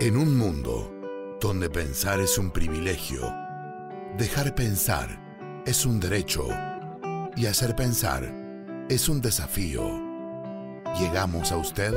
En 0.00 0.16
un 0.16 0.34
mundo 0.38 0.90
donde 1.42 1.68
pensar 1.68 2.20
es 2.20 2.38
un 2.38 2.50
privilegio, 2.50 3.20
dejar 4.16 4.54
pensar 4.54 5.62
es 5.66 5.84
un 5.84 6.00
derecho 6.00 6.48
y 7.36 7.44
hacer 7.44 7.76
pensar 7.76 8.24
es 8.88 9.10
un 9.10 9.20
desafío, 9.20 9.82
llegamos 10.98 11.52
a 11.52 11.58
usted 11.58 11.92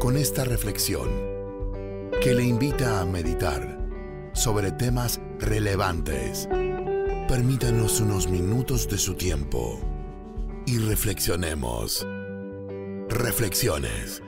con 0.00 0.16
esta 0.16 0.44
reflexión 0.44 1.10
que 2.22 2.32
le 2.32 2.44
invita 2.44 3.02
a 3.02 3.04
meditar 3.04 3.78
sobre 4.32 4.72
temas 4.72 5.20
relevantes. 5.38 6.48
Permítanos 7.28 8.00
unos 8.00 8.26
minutos 8.26 8.88
de 8.88 8.96
su 8.96 9.16
tiempo 9.16 9.80
y 10.64 10.78
reflexionemos. 10.78 12.06
Reflexiones. 13.10 14.22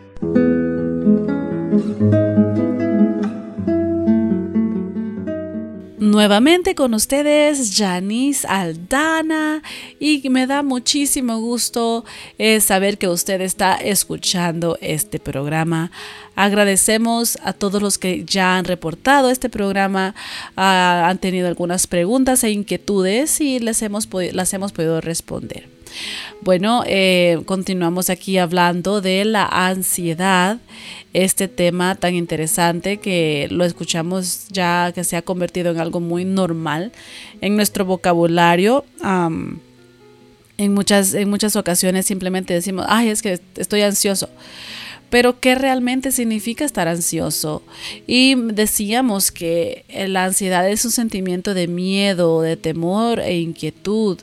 Nuevamente 6.18 6.74
con 6.74 6.94
ustedes, 6.94 7.76
Janice 7.76 8.44
Aldana, 8.48 9.62
y 10.00 10.28
me 10.30 10.48
da 10.48 10.64
muchísimo 10.64 11.38
gusto 11.38 12.04
eh, 12.38 12.58
saber 12.58 12.98
que 12.98 13.06
usted 13.06 13.40
está 13.40 13.76
escuchando 13.76 14.76
este 14.80 15.20
programa. 15.20 15.92
Agradecemos 16.34 17.38
a 17.44 17.52
todos 17.52 17.80
los 17.80 17.98
que 17.98 18.24
ya 18.24 18.56
han 18.56 18.64
reportado 18.64 19.30
este 19.30 19.48
programa, 19.48 20.16
han 20.56 21.18
tenido 21.18 21.46
algunas 21.46 21.86
preguntas 21.86 22.42
e 22.42 22.50
inquietudes 22.50 23.40
y 23.40 23.60
les 23.60 23.80
hemos, 23.82 24.08
las 24.32 24.52
hemos 24.52 24.72
podido 24.72 25.00
responder. 25.00 25.77
Bueno, 26.40 26.82
eh, 26.86 27.40
continuamos 27.46 28.10
aquí 28.10 28.38
hablando 28.38 29.00
de 29.00 29.24
la 29.24 29.46
ansiedad, 29.46 30.58
este 31.12 31.48
tema 31.48 31.94
tan 31.94 32.14
interesante 32.14 32.98
que 32.98 33.48
lo 33.50 33.64
escuchamos 33.64 34.48
ya 34.50 34.92
que 34.94 35.04
se 35.04 35.16
ha 35.16 35.22
convertido 35.22 35.70
en 35.70 35.80
algo 35.80 36.00
muy 36.00 36.24
normal 36.24 36.92
en 37.40 37.56
nuestro 37.56 37.84
vocabulario. 37.84 38.84
en, 40.58 40.74
muchas, 40.74 41.14
en 41.14 41.30
muchas 41.30 41.56
ocasiones 41.56 42.06
simplemente 42.06 42.54
decimos, 42.54 42.86
ay, 42.88 43.08
es 43.08 43.22
que 43.22 43.40
estoy 43.56 43.82
ansioso 43.82 44.28
pero 45.10 45.40
¿qué 45.40 45.54
realmente 45.54 46.12
significa 46.12 46.64
estar 46.64 46.88
ansioso? 46.88 47.62
Y 48.06 48.34
decíamos 48.34 49.30
que 49.30 49.84
la 50.08 50.24
ansiedad 50.24 50.68
es 50.68 50.84
un 50.84 50.90
sentimiento 50.90 51.54
de 51.54 51.66
miedo, 51.66 52.42
de 52.42 52.56
temor 52.56 53.20
e 53.20 53.38
inquietud. 53.38 54.18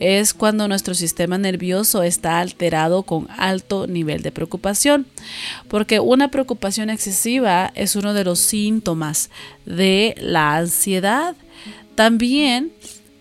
Es 0.00 0.32
cuando 0.32 0.68
nuestro 0.68 0.94
sistema 0.94 1.38
nervioso 1.38 2.02
está 2.02 2.40
alterado 2.40 3.02
con 3.02 3.28
alto 3.36 3.86
nivel 3.86 4.22
de 4.22 4.32
preocupación, 4.32 5.06
porque 5.68 6.00
una 6.00 6.28
preocupación 6.28 6.90
excesiva 6.90 7.72
es 7.74 7.96
uno 7.96 8.14
de 8.14 8.24
los 8.24 8.38
síntomas 8.38 9.30
de 9.66 10.14
la 10.18 10.56
ansiedad. 10.56 11.36
También 11.94 12.72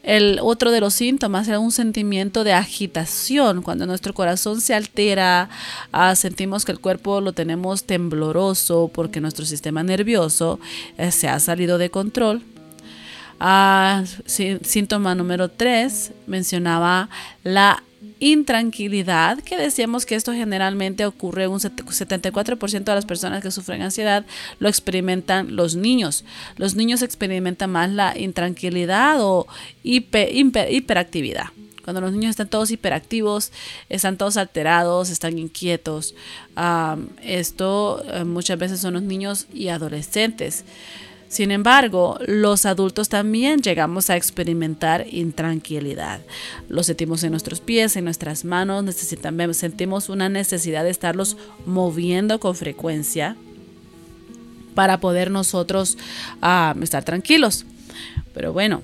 el 0.03 0.39
otro 0.41 0.71
de 0.71 0.80
los 0.80 0.94
síntomas 0.94 1.47
es 1.47 1.57
un 1.57 1.71
sentimiento 1.71 2.44
de 2.44 2.53
agitación. 2.53 3.61
Cuando 3.61 3.85
nuestro 3.85 4.13
corazón 4.13 4.61
se 4.61 4.73
altera, 4.73 5.49
ah, 5.91 6.16
sentimos 6.16 6.66
que 6.66 6.71
el 6.71 6.80
cuerpo 6.80 7.21
lo 7.21 7.33
tenemos 7.33 7.83
tembloroso 7.83 8.89
porque 8.94 9.22
nuestro 9.22 9.45
sistema 9.45 9.83
nervioso 9.83 10.59
eh, 10.97 11.11
se 11.11 11.27
ha 11.27 11.39
salido 11.39 11.77
de 11.77 11.91
control. 11.91 12.41
Ah, 13.39 14.03
síntoma 14.25 15.16
número 15.16 15.49
3 15.49 16.11
mencionaba 16.27 17.09
la 17.44 17.83
intranquilidad, 18.19 19.39
que 19.39 19.57
decíamos 19.57 20.05
que 20.05 20.16
esto 20.16 20.33
generalmente 20.33 21.05
ocurre 21.05 21.47
un 21.47 21.59
74% 21.59 22.83
de 22.83 22.95
las 22.95 23.05
personas 23.05 23.44
que 23.44 23.52
sufren 23.52 23.81
ansiedad 23.81 24.25
lo 24.59 24.69
experimentan 24.69 25.55
los 25.55 25.75
niños. 25.75 26.23
Los 26.57 26.75
niños 26.75 27.02
experimentan 27.02 27.72
más 27.72 27.89
la 27.91 28.17
intranquilidad 28.17 29.17
o 29.19 29.47
hiperactividad. 29.83 31.45
Cuando 31.84 32.01
los 32.01 32.12
niños 32.12 32.31
están 32.31 32.47
todos 32.47 32.72
hiperactivos, 32.72 33.51
están 33.89 34.18
todos 34.18 34.38
alterados, 34.38 35.09
están 35.09 35.39
inquietos. 35.39 36.16
esto 37.23 38.03
eh, 38.07 38.23
muchas 38.23 38.57
veces 38.59 38.79
son 38.79 38.94
los 38.94 39.03
niños 39.03 39.47
y 39.53 39.69
adolescentes. 39.69 40.63
Sin 41.31 41.52
embargo, 41.52 42.19
los 42.28 42.66
adultos 42.66 43.08
también 43.08 43.62
llegamos 43.62 44.09
a 44.09 44.18
experimentar 44.18 45.06
intranquilidad. 45.09 46.19
Lo 46.68 46.84
sentimos 46.84 47.24
en 47.24 47.31
nuestros 47.31 47.62
pies, 47.62 47.96
en 47.96 48.03
nuestras 48.03 48.44
manos, 48.44 48.84
necesitamos, 48.84 49.56
sentimos 49.56 50.09
una 50.09 50.28
necesidad 50.28 50.84
de 50.84 50.90
estarlos 50.90 51.38
moviendo 51.66 52.42
con 52.42 52.53
frecuencia 52.53 53.38
para 54.75 55.00
poder 55.00 55.31
nosotros 55.31 55.97
ah, 56.42 56.75
estar 56.81 57.06
tranquilos. 57.06 57.66
Pero 58.34 58.52
bueno, 58.52 58.84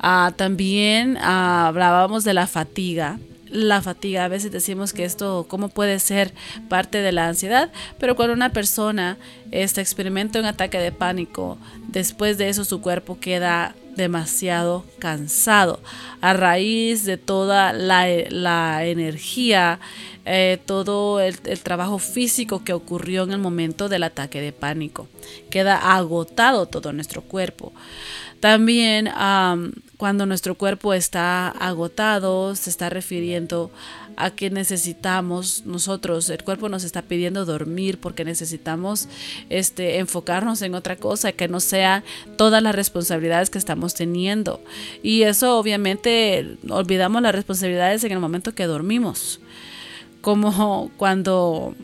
ah, 0.00 0.32
también 0.34 1.16
ah, 1.18 1.68
hablábamos 1.68 2.24
de 2.24 2.34
la 2.34 2.48
fatiga 2.48 3.20
la 3.50 3.82
fatiga. 3.82 4.24
A 4.24 4.28
veces 4.28 4.50
decimos 4.50 4.92
que 4.92 5.04
esto, 5.04 5.46
¿cómo 5.48 5.68
puede 5.68 5.98
ser 5.98 6.32
parte 6.68 6.98
de 6.98 7.12
la 7.12 7.28
ansiedad? 7.28 7.70
Pero 7.98 8.16
cuando 8.16 8.34
una 8.34 8.50
persona 8.50 9.18
este, 9.50 9.80
experimenta 9.80 10.38
un 10.38 10.46
ataque 10.46 10.78
de 10.78 10.92
pánico, 10.92 11.58
después 11.88 12.38
de 12.38 12.48
eso 12.48 12.64
su 12.64 12.80
cuerpo 12.80 13.18
queda 13.20 13.74
demasiado 13.96 14.84
cansado 14.98 15.80
a 16.20 16.34
raíz 16.34 17.04
de 17.04 17.16
toda 17.16 17.72
la, 17.72 18.84
energía, 18.84 19.80
eh, 20.26 20.58
todo 20.66 21.20
el, 21.20 21.38
trabajo 21.62 21.98
físico 21.98 22.62
que 22.62 22.74
ocurrió 22.74 23.24
en 23.24 23.32
el 23.32 23.38
momento 23.38 23.88
del 23.88 24.02
ataque 24.02 24.40
de 24.40 24.52
pánico. 24.52 25.08
Queda 25.50 25.94
agotado 25.94 26.66
todo 26.66 26.92
nuestro 26.92 27.22
cuerpo. 27.22 27.72
También 28.40 29.08
cuando 29.96 30.26
nuestro 30.26 30.56
cuerpo 30.56 30.92
está 30.92 31.48
agotado, 31.48 32.54
se 32.54 32.68
está 32.68 32.90
refiriendo 32.90 33.70
a 34.16 34.30
que 34.30 34.50
necesitamos 34.50 35.64
nosotros, 35.66 36.28
el 36.30 36.42
cuerpo 36.42 36.68
nos 36.68 36.84
está 36.84 37.02
pidiendo 37.02 37.44
dormir 37.44 37.98
porque 37.98 38.24
necesitamos 38.24 39.08
este, 39.50 39.98
enfocarnos 39.98 40.62
en 40.62 40.74
otra 40.74 40.96
cosa, 40.96 41.32
que 41.32 41.48
no 41.48 41.60
sea 41.60 42.02
todas 42.36 42.62
las 42.62 42.74
responsabilidades 42.74 43.50
que 43.50 43.58
estamos 43.58 43.94
teniendo. 43.94 44.60
Y 45.02 45.22
eso 45.22 45.58
obviamente 45.58 46.56
olvidamos 46.68 47.22
las 47.22 47.34
responsabilidades 47.34 48.04
en 48.04 48.12
el 48.12 48.18
momento 48.18 48.54
que 48.54 48.64
dormimos, 48.64 49.40
como 50.20 50.90
cuando 50.96 51.74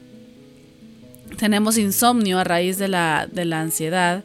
tenemos 1.37 1.79
insomnio 1.79 2.39
a 2.39 2.45
raíz 2.45 2.79
de 2.79 2.89
la, 2.89 3.29
de 3.31 3.45
la 3.45 3.61
ansiedad 3.61 4.23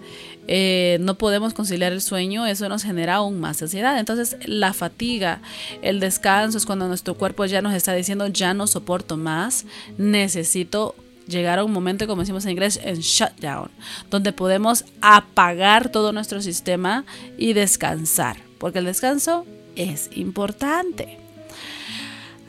eh, 0.47 0.97
no 1.01 1.15
podemos 1.15 1.53
conciliar 1.53 1.91
el 1.91 2.01
sueño, 2.01 2.45
eso 2.45 2.69
nos 2.69 2.83
genera 2.83 3.15
aún 3.15 3.39
más 3.39 3.61
ansiedad. 3.61 3.99
Entonces 3.99 4.37
la 4.45 4.73
fatiga, 4.73 5.41
el 5.81 5.99
descanso 5.99 6.57
es 6.57 6.65
cuando 6.65 6.87
nuestro 6.87 7.15
cuerpo 7.15 7.45
ya 7.45 7.61
nos 7.61 7.73
está 7.73 7.93
diciendo 7.93 8.27
ya 8.27 8.53
no 8.53 8.67
soporto 8.67 9.17
más, 9.17 9.65
necesito 9.97 10.95
llegar 11.27 11.59
a 11.59 11.63
un 11.63 11.73
momento, 11.73 12.07
como 12.07 12.21
decimos 12.21 12.45
en 12.45 12.51
inglés, 12.51 12.79
en 12.83 12.99
shutdown, 12.99 13.69
donde 14.09 14.31
podemos 14.31 14.85
apagar 15.01 15.89
todo 15.89 16.13
nuestro 16.13 16.41
sistema 16.41 17.05
y 17.37 17.53
descansar, 17.53 18.37
porque 18.57 18.79
el 18.79 18.85
descanso 18.85 19.45
es 19.75 20.09
importante. 20.15 21.26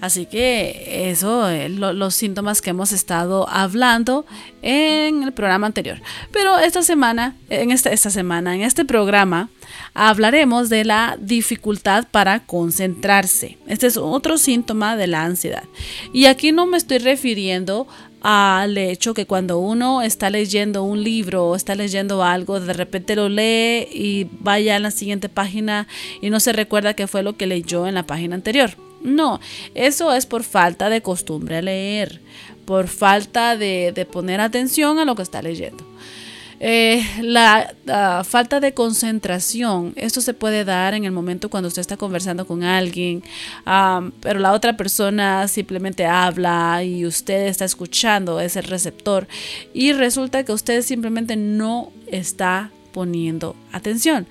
Así 0.00 0.26
que 0.26 1.10
eso, 1.10 1.48
es 1.48 1.70
los 1.72 2.14
síntomas 2.14 2.62
que 2.62 2.70
hemos 2.70 2.92
estado 2.92 3.48
hablando 3.48 4.26
en 4.62 5.25
el 5.25 5.32
programa 5.32 5.66
anterior. 5.66 6.00
Pero 6.31 6.59
esta 6.59 6.82
semana, 6.82 7.36
en 7.50 7.72
esta, 7.72 7.91
esta 7.91 8.10
semana, 8.10 8.54
en 8.54 8.62
este 8.62 8.84
programa, 8.84 9.50
hablaremos 9.94 10.69
de 10.69 10.84
la 10.84 11.16
dificultad 11.20 12.06
para 12.10 12.47
concentrarse. 12.47 13.59
Este 13.66 13.88
es 13.88 13.97
otro 13.97 14.38
síntoma 14.38 14.97
de 14.97 15.09
la 15.09 15.25
ansiedad. 15.25 15.64
Y 16.12 16.26
aquí 16.26 16.53
no 16.53 16.66
me 16.66 16.76
estoy 16.76 16.98
refiriendo 16.98 17.88
al 18.20 18.78
hecho 18.78 19.15
que 19.15 19.26
cuando 19.26 19.59
uno 19.59 20.03
está 20.03 20.30
leyendo 20.30 20.82
un 20.84 21.03
libro 21.03 21.48
o 21.48 21.56
está 21.56 21.74
leyendo 21.74 22.22
algo, 22.22 22.60
de 22.60 22.72
repente 22.72 23.16
lo 23.16 23.28
lee 23.28 23.89
y 23.92 24.28
vaya 24.41 24.77
a 24.77 24.80
la 24.80 24.91
siguiente 24.92 25.28
página 25.28 25.89
y 26.21 26.30
no 26.30 26.39
se 26.39 26.53
recuerda 26.53 26.95
qué 26.95 27.06
fue 27.06 27.22
lo 27.22 27.36
que 27.36 27.47
leyó 27.47 27.86
en 27.86 27.95
la 27.95 28.06
página 28.06 28.36
anterior. 28.36 28.87
No, 29.03 29.41
eso 29.74 30.12
es 30.12 30.27
por 30.27 30.42
falta 30.42 30.89
de 30.89 31.03
costumbre 31.03 31.59
a 31.59 31.62
leer, 31.62 32.21
por 32.65 32.89
falta 32.89 33.56
de, 33.56 34.06
poner 34.10 34.41
atención 34.41 34.98
a 34.98 35.04
lo 35.04 35.15
que 35.15 35.22
está 35.22 35.42
leyendo. 35.42 35.84
Eh, 36.60 37.04
la, 37.22 37.72
falta 38.24 38.59
de 38.59 38.74
concentración, 38.74 39.92
esto 39.95 40.21
se 40.21 40.34
puede 40.34 40.65
dar 40.65 40.95
en 40.95 41.04
el 41.04 41.12
momento 41.12 41.50
cuando 41.50 41.68
usted 41.68 41.80
está 41.80 41.97
conversando 41.97 42.47
con 42.47 42.65
alguien, 42.65 43.22
pero 44.21 44.41
la 44.41 44.53
otra 44.53 44.77
persona 44.77 45.47
simplemente 45.47 46.04
habla 46.04 46.83
y 46.83 47.06
usted 47.06 47.47
está 47.47 47.65
escuchando, 47.65 48.41
es 48.41 48.56
el 48.56 48.65
receptor, 48.65 49.28
y 49.72 49.92
resulta 49.92 50.42
que 50.45 50.53
usted 50.53 50.83
simplemente 50.83 51.36
no 51.36 51.92
está 52.09 52.72
poniendo 52.92 53.56
atención. 53.72 54.26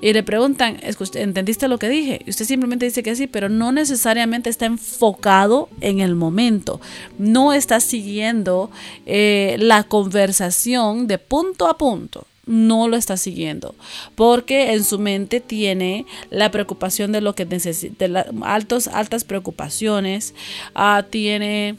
Y 0.00 0.12
le 0.12 0.24
preguntan, 0.24 0.78
¿entendiste 1.14 1.68
lo 1.68 1.78
que 1.78 1.88
dije? 1.88 2.22
Y 2.26 2.30
usted 2.30 2.44
simplemente 2.44 2.86
dice 2.86 3.04
que 3.04 3.14
sí, 3.14 3.28
pero 3.28 3.48
no 3.48 3.70
necesariamente 3.70 4.50
está 4.50 4.66
enfocado 4.66 5.68
en 5.80 6.00
el 6.00 6.16
momento. 6.16 6.80
No 7.18 7.52
está 7.52 7.78
siguiendo 7.78 8.70
eh, 9.06 9.56
la 9.60 9.84
conversación 9.84 11.06
de 11.06 11.18
punto 11.18 11.68
a 11.68 11.78
punto 11.78 12.26
no 12.44 12.88
lo 12.88 12.96
está 12.96 13.16
siguiendo 13.16 13.76
porque 14.16 14.72
en 14.72 14.82
su 14.82 14.98
mente 14.98 15.40
tiene 15.40 16.06
la 16.30 16.50
preocupación 16.50 17.12
de 17.12 17.20
lo 17.20 17.36
que 17.36 17.44
necesita, 17.44 18.06
altas 18.42 19.24
preocupaciones, 19.24 20.34
uh, 20.74 21.04
tiene 21.08 21.76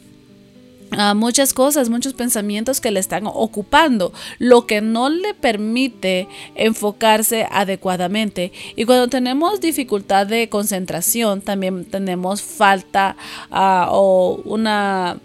muchas 1.16 1.54
cosas, 1.54 1.90
muchos 1.90 2.14
pensamientos 2.14 2.82
que 2.82 2.92
le 2.92 3.00
están 3.00 3.28
ocupando, 3.28 4.14
lo 4.40 4.66
que 4.66 4.82
no 4.82 5.10
le 5.10 5.34
permite 5.34 6.28
enfocarse 6.56 7.48
adecuadamente. 7.52 8.52
Y 8.76 8.86
cuando 8.86 9.08
tenemos 9.08 9.62
dificultad 9.62 10.28
de 10.28 10.50
concentración, 10.50 11.42
también 11.42 11.86
tenemos 11.86 12.42
falta 12.42 13.16
ah, 13.52 13.90
o 13.92 14.42
una 14.46 15.18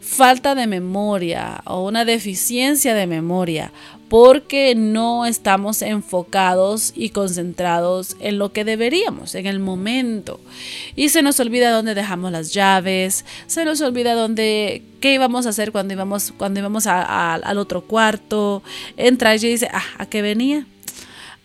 falta 0.00 0.54
de 0.54 0.66
memoria 0.66 1.62
o 1.64 1.86
una 1.86 2.04
deficiencia 2.04 2.94
de 2.94 3.06
memoria 3.06 3.72
porque 4.14 4.76
no 4.76 5.26
estamos 5.26 5.82
enfocados 5.82 6.92
y 6.94 7.10
concentrados 7.10 8.16
en 8.20 8.38
lo 8.38 8.52
que 8.52 8.64
deberíamos, 8.64 9.34
en 9.34 9.46
el 9.46 9.58
momento. 9.58 10.38
Y 10.94 11.08
se 11.08 11.20
nos 11.20 11.40
olvida 11.40 11.72
dónde 11.72 11.96
dejamos 11.96 12.30
las 12.30 12.54
llaves, 12.54 13.24
se 13.48 13.64
nos 13.64 13.80
olvida 13.80 14.14
dónde, 14.14 14.84
qué 15.00 15.14
íbamos 15.14 15.46
a 15.46 15.48
hacer 15.48 15.72
cuando 15.72 15.94
íbamos, 15.94 16.32
cuando 16.38 16.60
íbamos 16.60 16.86
al 16.86 17.58
otro 17.58 17.80
cuarto. 17.80 18.62
Entra 18.96 19.34
y 19.34 19.40
dice, 19.40 19.68
ah, 19.72 19.82
¿a 19.98 20.06
qué 20.06 20.22
venía? 20.22 20.64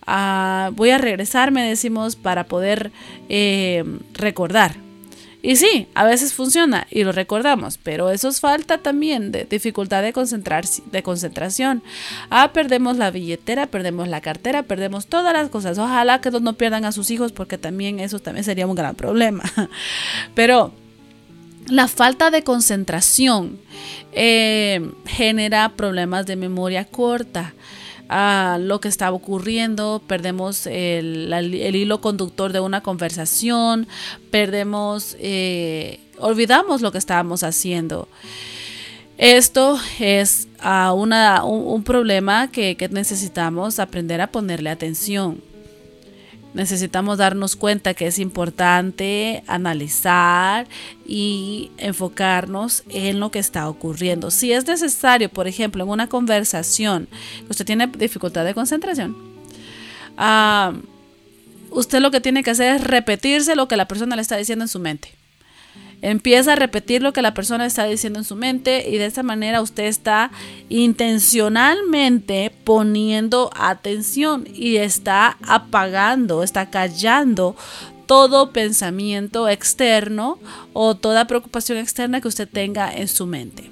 Ah, 0.05 0.69
voy 0.75 0.91
a 0.91 0.99
regresar, 0.99 1.49
me 1.49 1.67
decimos, 1.67 2.15
para 2.15 2.43
poder 2.43 2.91
eh, 3.29 3.83
recordar 4.13 4.75
y 5.41 5.55
sí, 5.55 5.87
a 5.95 6.03
veces 6.03 6.33
funciona 6.33 6.85
y 6.91 7.03
lo 7.03 7.13
recordamos, 7.13 7.77
pero 7.77 8.09
eso 8.09 8.27
es 8.27 8.41
falta 8.41 8.79
también 8.79 9.31
de 9.31 9.45
dificultad 9.45 10.03
de, 10.03 10.11
concentrarse, 10.11 10.83
de 10.91 11.01
concentración. 11.01 11.81
Ah, 12.29 12.51
perdemos 12.51 12.97
la 12.97 13.09
billetera, 13.09 13.67
perdemos 13.67 14.09
la 14.09 14.19
cartera, 14.19 14.63
perdemos 14.63 15.07
todas 15.07 15.31
las 15.31 15.49
cosas. 15.49 15.77
Ojalá 15.77 16.19
que 16.19 16.29
no 16.31 16.53
pierdan 16.53 16.83
a 16.83 16.91
sus 16.91 17.09
hijos 17.09 17.31
porque 17.31 17.57
también 17.57 17.99
eso 18.01 18.19
también 18.19 18.43
sería 18.43 18.67
un 18.67 18.75
gran 18.75 18.95
problema. 18.95 19.43
Pero 20.35 20.73
la 21.69 21.87
falta 21.87 22.31
de 22.31 22.43
concentración 22.43 23.59
eh, 24.11 24.91
genera 25.05 25.69
problemas 25.75 26.25
de 26.25 26.35
memoria 26.35 26.85
corta 26.85 27.53
a 28.09 28.57
lo 28.59 28.81
que 28.81 28.87
estaba 28.87 29.15
ocurriendo, 29.15 30.01
perdemos 30.07 30.65
el, 30.65 31.53
hilo 31.75 32.01
conductor 32.01 32.51
de 32.51 32.59
una 32.59 32.81
conversación, 32.81 33.87
perdemos, 34.31 35.15
eh, 35.19 35.99
olvidamos 36.17 36.81
lo 36.81 36.91
que 36.91 36.97
estábamos 36.97 37.43
haciendo. 37.43 38.07
Esto 39.19 39.77
es 39.99 40.47
uh, 40.63 40.93
una, 40.93 41.43
un, 41.43 41.83
problema 41.83 42.49
que 42.49 42.89
necesitamos 42.89 43.77
aprender 43.77 44.21
a 44.21 44.27
ponerle 44.27 44.69
atención. 44.69 45.41
Necesitamos 46.53 47.19
darnos 47.19 47.55
cuenta 47.55 47.93
que 47.93 48.07
es 48.07 48.17
importante 48.17 49.43
analizar 49.45 50.67
y 51.05 51.71
enfocarnos 51.77 52.83
en 52.89 53.19
lo 53.19 53.29
que 53.29 53.37
está 53.37 53.69
ocurriendo. 53.69 54.31
Si 54.31 54.51
es 54.51 54.65
necesario, 54.65 55.29
por 55.29 55.47
ejemplo, 55.47 55.83
en 55.83 55.89
una 55.89 56.07
conversación, 56.07 57.07
usted 57.49 57.65
tiene 57.65 57.85
dificultad 57.85 58.45
de 58.45 58.55
concentración, 58.55 59.15
ah, 60.17 60.73
usted 61.69 61.99
lo 61.99 62.09
que 62.09 62.19
tiene 62.19 62.41
que 62.41 62.49
hacer 62.51 62.77
es 62.77 62.83
repetirse 62.83 63.55
lo 63.55 63.67
que 63.67 63.77
la 63.77 63.87
persona 63.87 64.15
le 64.15 64.23
está 64.23 64.35
diciendo 64.35 64.65
en 64.65 64.69
su 64.69 64.79
mente. 64.79 65.18
Empieza 66.01 66.53
a 66.53 66.55
repetir 66.55 67.01
lo 67.01 67.11
que 67.11 67.21
la 67.21 67.33
persona 67.33 67.65
está 67.65 67.85
diciendo 67.85 68.19
en 68.19 68.25
su 68.25 68.35
mente 68.35 68.89
y 68.89 68.97
de 68.97 69.05
esa 69.05 69.21
manera 69.21 69.61
usted 69.61 69.83
está 69.83 70.31
intencionalmente 70.69 72.53
poniendo 72.63 73.49
atención 73.53 74.47
y 74.53 74.77
está 74.77 75.37
apagando, 75.41 76.41
está 76.41 76.69
callando 76.69 77.57
todo 78.05 78.53
pensamiento 78.53 79.49
externo 79.49 80.39
o 80.73 80.95
toda 80.95 81.27
preocupación 81.27 81.77
externa 81.77 82.21
que 82.21 82.29
usted 82.29 82.47
tenga 82.47 82.91
en 82.91 83.07
su 83.07 83.27
mente. 83.27 83.69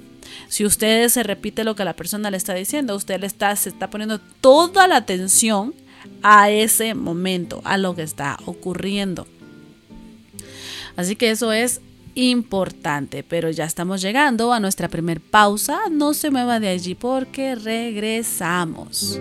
Si 0.48 0.64
usted 0.64 1.08
se 1.08 1.22
repite 1.22 1.64
lo 1.64 1.74
que 1.74 1.84
la 1.84 1.96
persona 1.96 2.30
le 2.30 2.36
está 2.36 2.54
diciendo, 2.54 2.94
usted 2.94 3.20
le 3.20 3.26
está, 3.26 3.56
se 3.56 3.70
está 3.70 3.90
poniendo 3.90 4.20
toda 4.40 4.86
la 4.86 4.96
atención 4.96 5.74
a 6.22 6.50
ese 6.50 6.94
momento, 6.94 7.60
a 7.64 7.78
lo 7.78 7.94
que 7.94 8.02
está 8.02 8.38
ocurriendo. 8.44 9.26
Así 10.96 11.16
que 11.16 11.30
eso 11.30 11.52
es 11.52 11.80
importante. 12.18 13.22
Pero 13.22 13.50
ya 13.50 13.64
estamos 13.64 14.02
llegando 14.02 14.52
a 14.52 14.60
nuestra 14.60 14.88
primer 14.88 15.20
pausa. 15.20 15.78
No 15.90 16.14
se 16.14 16.30
mueva 16.30 16.60
de 16.60 16.68
allí 16.68 16.94
porque 16.94 17.54
regresamos. 17.54 19.20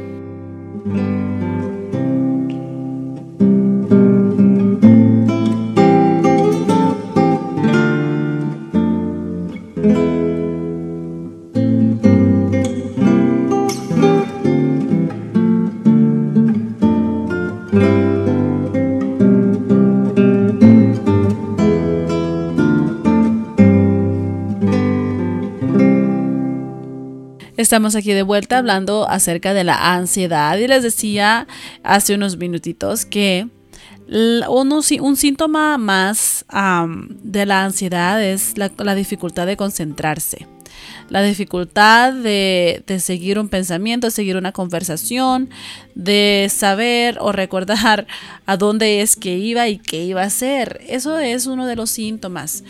Estamos 27.57 27.95
aquí 27.95 28.13
de 28.13 28.21
vuelta 28.21 28.59
hablando 28.59 29.09
acerca 29.09 29.55
de 29.55 29.63
la 29.63 29.95
ansiedad 29.95 30.57
y 30.59 30.67
les 30.67 30.83
decía 30.83 31.47
hace 31.81 32.13
unos 32.13 32.37
minutitos 32.37 33.03
que 33.03 33.47
un 34.09 35.15
síntoma 35.17 35.79
más 35.79 36.45
de 37.23 37.45
la 37.47 37.65
ansiedad 37.65 38.23
es 38.23 38.53
la, 38.57 38.95
dificultad 38.95 39.47
de 39.47 39.57
concentrarse. 39.57 40.47
La 41.09 41.23
dificultad 41.23 42.13
de, 42.13 42.83
de, 42.85 42.99
seguir 42.99 43.39
un 43.39 43.49
pensamiento, 43.49 44.11
seguir 44.11 44.37
una 44.37 44.51
conversación, 44.51 45.49
de 45.95 46.51
saber 46.53 47.17
o 47.19 47.31
recordar 47.31 48.05
a 48.45 48.57
dónde 48.57 49.01
es 49.01 49.15
que 49.15 49.35
iba 49.35 49.67
y 49.67 49.79
qué 49.79 50.03
iba 50.03 50.21
a 50.21 50.25
hacer. 50.25 50.81
Eso 50.87 51.17
es 51.17 51.47
uno 51.47 51.65
de 51.65 51.75
los 51.75 51.89
síntomas 51.89 52.63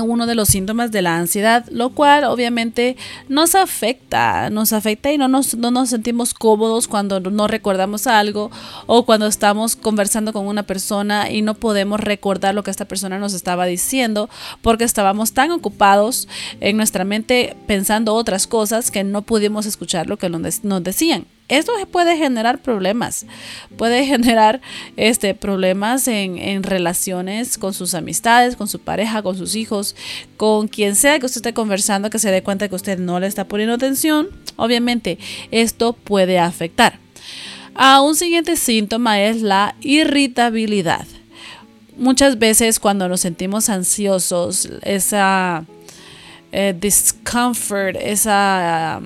uno 0.00 0.26
de 0.26 0.34
los 0.34 0.48
síntomas 0.48 0.90
de 0.90 1.02
la 1.02 1.18
ansiedad, 1.18 1.66
lo 1.70 1.90
cual 1.90 2.24
obviamente 2.24 2.96
nos 3.28 3.54
afecta, 3.54 4.48
nos 4.50 4.72
afecta 4.72 5.12
y 5.12 5.18
no 5.18 5.28
nos, 5.28 5.54
no 5.56 5.70
nos 5.70 5.90
sentimos 5.90 6.32
cómodos 6.32 6.88
cuando 6.88 7.20
no 7.20 7.48
recordamos 7.48 8.06
algo 8.06 8.50
o 8.86 9.04
cuando 9.04 9.26
estamos 9.26 9.76
conversando 9.76 10.32
con 10.32 10.46
una 10.46 10.62
persona 10.62 11.30
y 11.30 11.42
no 11.42 11.54
podemos 11.54 12.00
recordar 12.00 12.54
lo 12.54 12.62
que 12.62 12.70
esta 12.70 12.86
persona 12.86 13.18
nos 13.18 13.34
estaba 13.34 13.66
diciendo 13.66 14.30
porque 14.62 14.84
estábamos 14.84 15.32
tan 15.32 15.50
ocupados 15.50 16.28
en 16.60 16.76
nuestra 16.76 17.04
mente 17.04 17.56
pensando 17.66 18.14
otras 18.14 18.46
cosas 18.46 18.90
que 18.90 19.04
no 19.04 19.22
pudimos 19.22 19.66
escuchar 19.66 20.06
lo 20.06 20.16
que 20.16 20.30
nos 20.30 20.82
decían 20.82 21.26
esto 21.58 21.72
puede 21.90 22.16
generar 22.16 22.62
problemas, 22.62 23.26
puede 23.76 24.06
generar 24.06 24.60
este, 24.96 25.34
problemas 25.34 26.08
en, 26.08 26.38
en, 26.38 26.62
relaciones 26.62 27.58
con 27.58 27.74
sus 27.74 27.94
amistades, 27.94 28.56
con 28.56 28.68
su 28.68 28.78
pareja, 28.78 29.22
con 29.22 29.36
sus 29.36 29.54
hijos, 29.54 29.94
con 30.36 30.68
quien 30.68 30.96
sea 30.96 31.18
que 31.18 31.26
usted 31.26 31.38
esté 31.38 31.52
conversando, 31.52 32.10
que 32.10 32.18
se 32.18 32.30
dé 32.30 32.42
cuenta 32.42 32.68
que 32.68 32.74
usted 32.74 32.98
no 32.98 33.20
le 33.20 33.26
está 33.26 33.46
poniendo 33.46 33.74
atención. 33.74 34.28
Obviamente, 34.56 35.18
esto 35.50 35.92
puede 35.92 36.38
afectar. 36.38 36.98
A 37.74 38.02
un 38.02 38.16
siguiente 38.16 38.56
síntoma 38.56 39.20
es 39.22 39.42
la 39.42 39.74
irritabilidad. 39.80 41.06
Muchas 41.96 42.38
veces 42.38 42.80
cuando 42.80 43.08
nos 43.08 43.20
sentimos 43.20 43.68
ansiosos, 43.68 44.68
esa 44.82 45.64
eh, 46.50 46.74
discomfort, 46.78 47.96
esa 47.98 49.00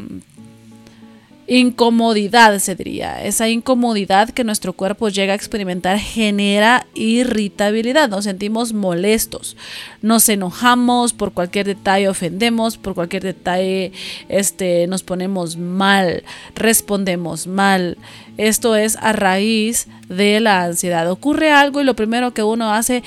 incomodidad, 1.47 2.59
se 2.59 2.75
diría. 2.75 3.25
Esa 3.25 3.49
incomodidad 3.49 4.31
que 4.31 4.45
nuestro 4.45 4.73
cuerpo 4.73 5.09
llega 5.09 5.33
a 5.33 5.37
experimentar 5.37 5.99
genera 5.99 6.87
irritabilidad. 6.95 8.09
Nos 8.09 8.25
sentimos 8.25 8.73
molestos, 8.73 9.57
nos 10.03 10.29
enojamos 10.29 11.13
por 11.13 11.33
cualquier 11.33 11.67
detalle, 11.67 12.09
ofendemos 12.09 12.77
por 12.77 12.95
cualquier 12.95 13.23
detalle, 13.23 13.93
este, 14.29 14.87
nos 14.89 15.03
ponemos 15.03 15.57
mal, 15.57 16.25
respondemos 16.55 17.47
mal. 17.47 17.97
Esto 18.37 18.77
es 18.77 18.97
a 18.97 19.13
raíz 19.13 19.87
de 20.09 20.41
la 20.41 20.65
ansiedad. 20.65 21.11
Ocurre 21.11 21.51
algo 21.51 21.81
y 21.81 21.85
lo 21.85 21.95
primero 21.95 22.35
que 22.35 22.43
uno 22.43 22.73
hace 22.73 23.03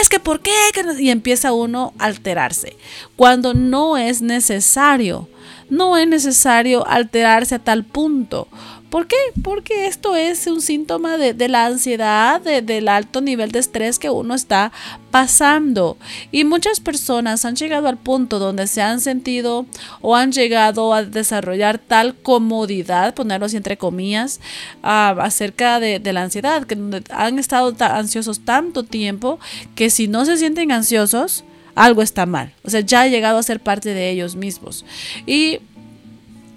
es 0.00 0.08
que 0.08 0.20
¿por 0.20 0.40
qué? 0.40 0.50
Y 0.98 1.10
empieza 1.10 1.52
uno 1.52 1.94
a 1.98 2.06
alterarse 2.06 2.76
cuando 3.16 3.54
no 3.54 3.96
es 3.96 4.20
necesario 4.20 5.28
no 5.76 5.96
es 5.96 6.08
necesario 6.08 6.86
alterarse 6.86 7.56
a 7.56 7.58
tal 7.58 7.74
al 7.74 7.84
punto. 7.84 8.48
¿Por 8.88 9.08
qué? 9.08 9.16
Porque 9.42 9.88
esto 9.88 10.14
es 10.14 10.46
un 10.46 10.60
síntoma 10.60 11.18
de, 11.18 11.48
la 11.48 11.66
ansiedad, 11.66 12.40
del 12.40 12.88
alto 12.88 13.20
nivel 13.20 13.50
de 13.50 13.58
estrés 13.58 13.98
que 13.98 14.08
uno 14.08 14.34
está 14.34 14.70
pasando. 15.10 15.96
Y 16.30 16.44
muchas 16.44 16.78
personas 16.78 17.44
han 17.44 17.56
llegado 17.56 17.88
al 17.88 17.98
punto 17.98 18.38
donde 18.38 18.68
se 18.68 18.82
han 18.82 19.00
sentido 19.00 19.66
o 20.00 20.14
han 20.14 20.30
llegado 20.30 20.94
a 20.94 21.02
desarrollar 21.02 21.78
tal 21.78 22.14
comodidad, 22.14 23.14
ponerlo 23.14 23.46
así 23.46 23.56
entre 23.56 23.76
comillas, 23.76 24.38
acerca 24.82 25.80
de, 25.80 25.98
de, 25.98 26.12
la 26.12 26.22
ansiedad, 26.22 26.64
que 26.64 26.78
han 27.10 27.40
estado 27.40 27.74
ansiosos 27.80 28.44
tanto 28.44 28.84
tiempo 28.84 29.40
que 29.74 29.90
si 29.90 30.06
no 30.06 30.24
se 30.24 30.36
sienten 30.36 30.70
ansiosos, 30.70 31.42
algo 31.74 32.02
está 32.02 32.26
mal. 32.26 32.52
O 32.64 32.70
sea, 32.70 32.80
ya 32.80 33.02
ha 33.02 33.08
llegado 33.08 33.38
a 33.38 33.42
ser 33.42 33.60
parte 33.60 33.94
de 33.94 34.10
ellos 34.10 34.36
mismos. 34.36 34.84
Y 35.26 35.60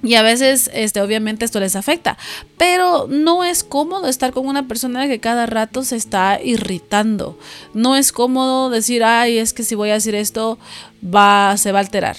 y 0.04 0.14
a 0.14 0.22
veces, 0.22 0.70
este, 0.74 1.02
obviamente, 1.02 1.44
esto 1.44 1.60
les 1.60 1.76
afecta. 1.76 2.18
Pero 2.58 3.08
no 3.10 3.44
es 3.44 3.64
cómodo 3.64 4.08
estar 4.08 4.32
con 4.32 4.46
una 4.46 4.68
persona 4.68 5.08
que 5.08 5.20
cada 5.20 5.48
rato 5.48 5.84
se 5.84 5.96
está 5.96 6.40
irritando. 6.42 7.38
No 7.74 7.96
es 7.96 8.12
cómodo 8.12 8.70
decir, 8.70 9.04
ay, 9.04 9.40
es 9.40 9.54
que 9.54 9.64
si 9.64 9.74
voy 9.74 9.90
a 9.90 9.96
decir 9.96 10.14
esto, 10.14 10.60
va, 11.04 11.58
se 11.58 11.72
va 11.72 11.80
a 11.80 11.82
alterar. 11.82 12.16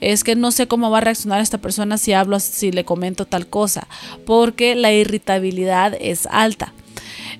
Es 0.00 0.24
que 0.24 0.34
no 0.34 0.50
sé 0.50 0.66
cómo 0.66 0.90
va 0.90 0.98
a 0.98 1.02
reaccionar 1.02 1.40
esta 1.40 1.58
persona 1.58 1.98
si 1.98 2.12
hablo, 2.12 2.40
si 2.40 2.72
le 2.72 2.84
comento 2.84 3.26
tal 3.26 3.46
cosa. 3.46 3.86
Porque 4.26 4.74
la 4.74 4.92
irritabilidad 4.92 5.96
es 6.00 6.26
alta. 6.26 6.72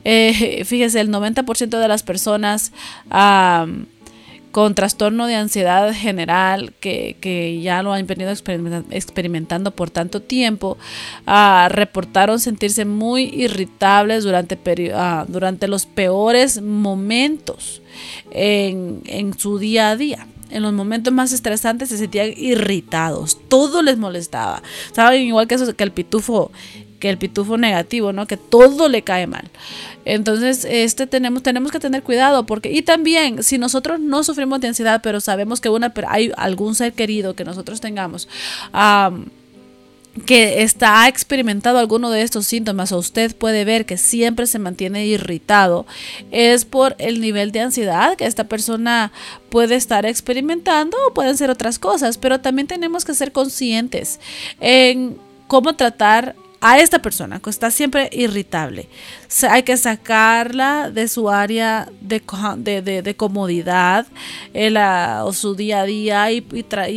Eh, 0.04 0.64
fíjese, 0.64 1.00
el 1.00 1.10
90% 1.10 1.78
de 1.78 1.88
las 1.88 2.04
personas 2.04 2.72
con 4.50 4.74
trastorno 4.74 5.26
de 5.26 5.36
ansiedad 5.36 5.92
general 5.94 6.72
que, 6.80 7.60
ya 7.62 7.82
lo 7.82 7.92
han 7.92 8.06
venido 8.06 8.30
experimentando 8.30 9.70
por 9.70 9.90
tanto 9.90 10.20
tiempo, 10.20 10.78
reportaron 11.68 12.40
sentirse 12.40 12.84
muy 12.84 13.24
irritables 13.34 14.24
durante, 14.24 14.58
ah, 14.94 15.24
durante 15.28 15.68
los 15.68 15.86
peores 15.86 16.60
momentos 16.60 17.82
en, 18.32 19.02
en 19.06 19.38
su 19.38 19.58
día 19.58 19.90
a 19.90 19.96
día 19.96 20.26
en 20.50 20.62
los 20.62 20.72
momentos 20.72 21.12
más 21.12 21.32
estresantes 21.32 21.90
se 21.90 21.98
sentían 21.98 22.32
irritados, 22.36 23.38
todo 23.48 23.82
les 23.82 23.98
molestaba. 23.98 24.62
Saben 24.92 25.22
igual 25.22 25.46
que 25.46 25.56
que 25.76 25.84
el 25.84 25.92
pitufo 25.92 26.50
que 27.00 27.10
el 27.10 27.18
pitufo 27.18 27.56
negativo, 27.56 28.12
¿no? 28.12 28.26
Que 28.26 28.36
todo 28.36 28.88
le 28.88 29.02
cae 29.02 29.26
mal. 29.26 29.50
Entonces, 30.04 30.64
este 30.64 31.06
tenemos, 31.06 31.42
tenemos 31.42 31.72
que 31.72 31.80
tener 31.80 32.02
cuidado 32.02 32.46
porque, 32.46 32.70
y 32.70 32.82
también, 32.82 33.42
si 33.42 33.58
nosotros 33.58 33.98
no 33.98 34.22
sufrimos 34.22 34.60
de 34.60 34.68
ansiedad, 34.68 35.00
pero 35.02 35.20
sabemos 35.20 35.60
que 35.60 35.70
hay 36.06 36.32
algún 36.36 36.74
ser 36.76 36.92
querido 36.92 37.34
que 37.34 37.44
nosotros 37.44 37.80
tengamos, 37.80 38.28
que 40.26 40.62
está 40.62 41.02
ha 41.02 41.08
experimentado 41.08 41.78
alguno 41.78 42.10
de 42.10 42.22
estos 42.22 42.46
síntomas 42.46 42.90
o 42.90 42.98
usted 42.98 43.34
puede 43.34 43.64
ver 43.64 43.86
que 43.86 43.96
siempre 43.96 44.48
se 44.48 44.58
mantiene 44.58 45.06
irritado 45.06 45.86
es 46.32 46.64
por 46.64 46.96
el 46.98 47.20
nivel 47.20 47.52
de 47.52 47.60
ansiedad 47.60 48.16
que 48.16 48.26
esta 48.26 48.44
persona 48.44 49.12
puede 49.50 49.76
estar 49.76 50.06
experimentando 50.06 50.96
o 51.06 51.14
pueden 51.14 51.36
ser 51.36 51.48
otras 51.48 51.78
cosas 51.78 52.18
pero 52.18 52.40
también 52.40 52.66
tenemos 52.66 53.04
que 53.04 53.14
ser 53.14 53.30
conscientes 53.30 54.18
en 54.58 55.16
cómo 55.46 55.74
tratar 55.74 56.34
a 56.60 56.78
esta 56.78 57.00
persona 57.00 57.40
que 57.40 57.48
está 57.48 57.70
siempre 57.70 58.10
irritable. 58.12 58.88
Hay 59.48 59.62
que 59.62 59.76
sacarla 59.76 60.90
de 60.90 61.08
su 61.08 61.30
área 61.30 61.88
de, 62.00 62.20
de, 62.82 63.16
comodidad 63.16 64.06
o 65.24 65.32
su 65.32 65.54
día 65.54 65.80
a 65.80 65.84
día 65.84 66.30
y, 66.32 66.40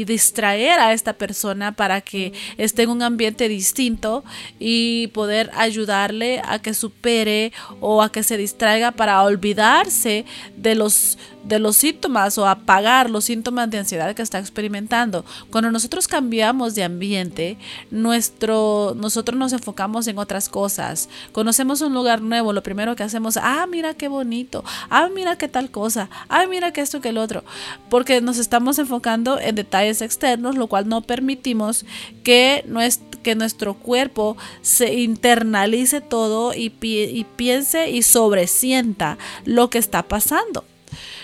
distraer 0.03 0.79
a 0.79 0.93
esta 0.93 1.13
persona 1.13 1.71
para 1.71 2.01
que 2.01 2.33
esté 2.57 2.83
en 2.83 2.89
un 2.89 3.01
ambiente 3.01 3.47
distinto 3.47 4.25
y 4.59 5.07
poder 5.07 5.49
ayudarle 5.55 6.41
a 6.45 6.59
que 6.59 6.73
supere 6.73 7.53
o 7.79 8.01
a 8.01 8.11
que 8.11 8.23
se 8.23 8.37
distraiga 8.37 8.91
para 8.91 9.23
olvidarse 9.23 10.25
de 10.57 10.75
los 10.75 11.17
de 11.43 11.59
los 11.59 11.75
síntomas 11.75 12.37
o 12.37 12.47
apagar 12.47 13.09
los 13.09 13.25
síntomas 13.25 13.69
de 13.69 13.79
ansiedad 13.79 14.15
que 14.15 14.21
está 14.21 14.39
experimentando. 14.39 15.25
Cuando 15.49 15.71
nosotros 15.71 16.07
cambiamos 16.07 16.75
de 16.75 16.83
ambiente, 16.83 17.57
nuestro, 17.91 18.93
nosotros 18.97 19.37
nos 19.37 19.53
enfocamos 19.53 20.07
en 20.07 20.17
otras 20.17 20.49
cosas. 20.49 21.09
Conocemos 21.31 21.81
un 21.81 21.93
lugar 21.93 22.21
nuevo, 22.21 22.53
lo 22.53 22.63
primero 22.63 22.95
que 22.95 23.03
hacemos, 23.03 23.37
ah, 23.37 23.65
mira 23.69 23.93
qué 23.93 24.07
bonito, 24.07 24.63
ah, 24.89 25.09
mira 25.13 25.37
qué 25.37 25.47
tal 25.47 25.69
cosa, 25.69 26.09
ah, 26.29 26.45
mira 26.47 26.71
que 26.71 26.81
esto 26.81 27.01
que 27.01 27.09
el 27.09 27.17
otro, 27.17 27.43
porque 27.89 28.21
nos 28.21 28.37
estamos 28.37 28.79
enfocando 28.79 29.39
en 29.39 29.55
detalles 29.55 30.01
externos, 30.01 30.55
lo 30.55 30.67
cual 30.67 30.87
no 30.87 31.01
permitimos 31.01 31.85
que 32.23 32.63
nuestro 32.67 33.13
que 33.23 33.35
nuestro 33.35 33.73
cuerpo 33.75 34.37
se 34.61 34.95
internalice 34.95 36.01
todo 36.01 36.53
y, 36.53 36.73
y 36.81 37.25
piense 37.37 37.89
y 37.89 38.03
sobresienta 38.03 39.17
lo 39.45 39.69
que 39.69 39.79
está 39.79 40.03
pasando. 40.03 40.65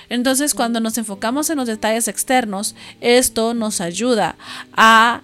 Entonces, 0.10 0.54
cuando 0.54 0.80
nos 0.80 0.98
enfocamos 0.98 1.50
en 1.50 1.58
los 1.58 1.68
detalles 1.68 2.08
externos, 2.08 2.76
esto 3.00 3.54
nos 3.54 3.82
ayuda 3.82 4.36
a, 4.76 5.22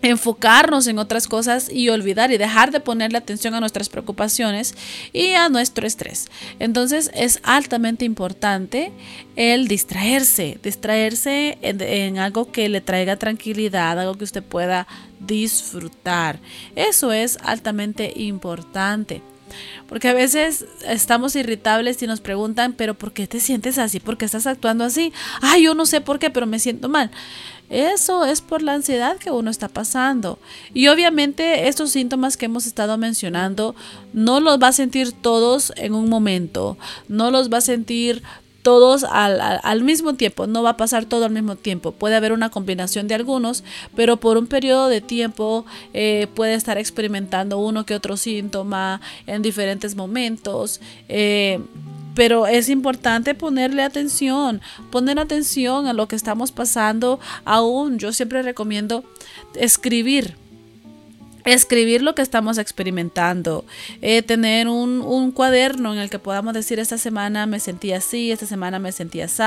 enfocarnos 0.00 0.86
en 0.86 0.98
otras 1.00 1.26
cosas 1.26 1.68
y 1.70 1.88
olvidar 1.88 2.30
y 2.30 2.38
dejar 2.38 2.70
de 2.70 2.78
ponerle 2.78 3.18
atención 3.18 3.54
a 3.54 3.60
nuestras 3.60 3.88
preocupaciones 3.88 4.74
y 5.12 5.32
a 5.32 5.48
nuestro 5.48 5.88
estrés. 5.88 6.28
Entonces 6.60 7.10
es 7.14 7.40
altamente 7.42 8.04
importante 8.04 8.92
el 9.34 9.66
distraerse, 9.66 10.60
distraerse 10.62 11.58
en, 11.62 12.18
algo 12.18 12.52
que 12.52 12.68
le 12.68 12.80
traiga 12.80 13.16
tranquilidad, 13.16 13.98
algo 13.98 14.14
que 14.14 14.24
usted 14.24 14.42
pueda 14.42 14.86
disfrutar. 15.18 16.38
Eso 16.76 17.12
es 17.12 17.36
altamente 17.42 18.12
importante. 18.14 19.20
Porque 19.88 20.08
a 20.08 20.14
veces 20.14 20.66
estamos 20.86 21.36
irritables 21.36 22.02
y 22.02 22.06
nos 22.06 22.20
preguntan, 22.20 22.72
pero 22.72 22.94
¿por 22.94 23.12
qué 23.12 23.26
te 23.26 23.40
sientes 23.40 23.78
así? 23.78 24.00
¿Por 24.00 24.16
qué 24.16 24.24
estás 24.24 24.46
actuando 24.46 24.84
así? 24.84 25.12
Ay, 25.40 25.64
yo 25.64 25.74
no 25.74 25.86
sé 25.86 26.00
por 26.00 26.18
qué, 26.18 26.30
pero 26.30 26.46
me 26.46 26.58
siento 26.58 26.88
mal. 26.88 27.10
Eso 27.70 28.24
es 28.24 28.40
por 28.40 28.62
la 28.62 28.72
ansiedad 28.72 29.18
que 29.18 29.30
uno 29.30 29.50
está 29.50 29.68
pasando. 29.68 30.38
Y 30.72 30.88
obviamente 30.88 31.68
estos 31.68 31.90
síntomas 31.90 32.36
que 32.36 32.46
hemos 32.46 32.66
estado 32.66 32.96
mencionando 32.96 33.74
no 34.12 34.40
los 34.40 34.58
va 34.58 34.68
a 34.68 34.72
sentir 34.72 35.12
todos 35.12 35.72
en 35.76 35.94
un 35.94 36.08
momento. 36.08 36.78
No 37.08 37.30
los 37.30 37.52
va 37.52 37.58
a 37.58 37.62
sentir 37.62 38.22
todos 38.68 39.02
al, 39.02 39.82
mismo 39.82 40.12
tiempo, 40.12 40.46
no 40.46 40.62
va 40.62 40.70
a 40.70 40.76
pasar 40.76 41.06
todo 41.06 41.24
al 41.24 41.30
mismo 41.30 41.56
tiempo, 41.56 41.92
puede 41.92 42.16
haber 42.16 42.32
una 42.32 42.50
combinación 42.50 43.08
de 43.08 43.14
algunos, 43.14 43.64
pero 43.96 44.18
por 44.18 44.36
un 44.36 44.46
periodo 44.46 44.88
de 44.88 45.00
tiempo 45.00 45.64
eh, 45.94 46.26
puede 46.34 46.52
estar 46.52 46.76
experimentando 46.76 47.56
uno 47.56 47.86
que 47.86 47.94
otro 47.94 48.18
síntoma 48.18 49.00
en 49.26 49.40
diferentes 49.40 49.96
momentos. 49.96 50.82
Eh, 51.08 51.60
pero 52.14 52.46
es 52.46 52.68
importante 52.68 53.34
ponerle 53.34 53.82
atención, 53.82 54.60
poner 54.90 55.18
atención 55.18 55.86
a 55.86 55.94
lo 55.94 56.06
que 56.06 56.16
estamos 56.16 56.52
pasando 56.52 57.20
aún. 57.46 57.98
Yo 57.98 58.12
siempre 58.12 58.42
recomiendo 58.42 59.02
escribir 59.54 60.36
escribir 61.52 62.02
lo 62.02 62.14
que 62.14 62.22
estamos 62.22 62.58
experimentando, 62.58 63.64
eh, 64.02 64.22
tener 64.22 64.68
un, 64.68 65.32
cuaderno 65.32 65.92
en 65.92 66.00
el 66.00 66.10
que 66.10 66.18
podamos 66.18 66.54
decir 66.54 66.78
esta 66.78 66.98
semana 66.98 67.46
me 67.46 67.60
sentí 67.60 67.92
así, 67.92 68.30
esta 68.30 68.46
semana 68.46 68.78
me 68.78 68.92
sentí 68.92 69.20
así, 69.20 69.42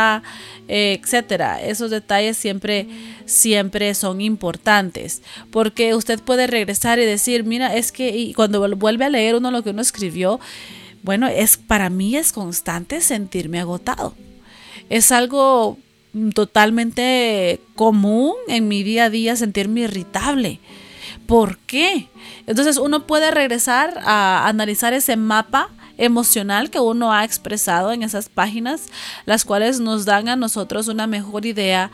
eh, 0.68 1.00
etcétera. 1.02 1.62
Esos 1.62 1.92
detalles 1.92 2.38
siempre, 2.38 2.88
siempre 3.26 3.94
son 3.94 4.22
importantes 4.22 5.22
porque 5.52 5.96
usted 5.96 6.20
puede 6.22 6.48
regresar 6.48 7.00
y 7.00 7.06
decir, 7.06 7.44
mira, 7.44 7.76
es 7.76 7.92
que 7.92 8.32
cuando 8.36 8.76
vuelve 8.76 9.06
a 9.06 9.10
leer 9.10 9.36
uno 9.36 9.52
lo 9.52 9.64
que 9.64 9.72
uno 9.72 9.82
escribió, 9.82 10.40
bueno, 11.04 11.28
es 11.28 11.58
para 11.58 11.90
mí 11.90 12.16
es 12.16 12.32
constante 12.32 13.02
sentirme 13.02 13.60
agotado. 13.60 14.14
Es 14.90 15.12
algo 15.12 15.78
totalmente 16.34 17.62
común 17.76 18.34
en 18.48 18.68
mi 18.68 18.84
día 18.84 19.06
a 19.06 19.10
día 19.10 19.36
sentirme 19.36 19.82
irritable 19.82 20.60
¿Por 21.28 21.58
qué? 21.60 22.10
Entonces 22.48 22.78
uno 22.78 23.08
puede 23.08 23.32
regresar 23.32 24.00
a 24.04 24.48
analizar 24.48 24.94
ese 24.94 25.16
mapa 25.16 25.70
emocional 25.98 26.70
que 26.70 26.80
uno 26.80 27.14
ha 27.14 27.24
expresado 27.24 27.92
en 27.92 28.02
esas 28.04 28.28
páginas, 28.28 28.88
las 29.26 29.46
cuales 29.46 29.80
nos 29.80 30.06
dan 30.06 30.30
a 30.30 30.36
nosotros 30.36 30.88
una 30.88 31.06
mejor 31.08 31.46
idea 31.46 31.92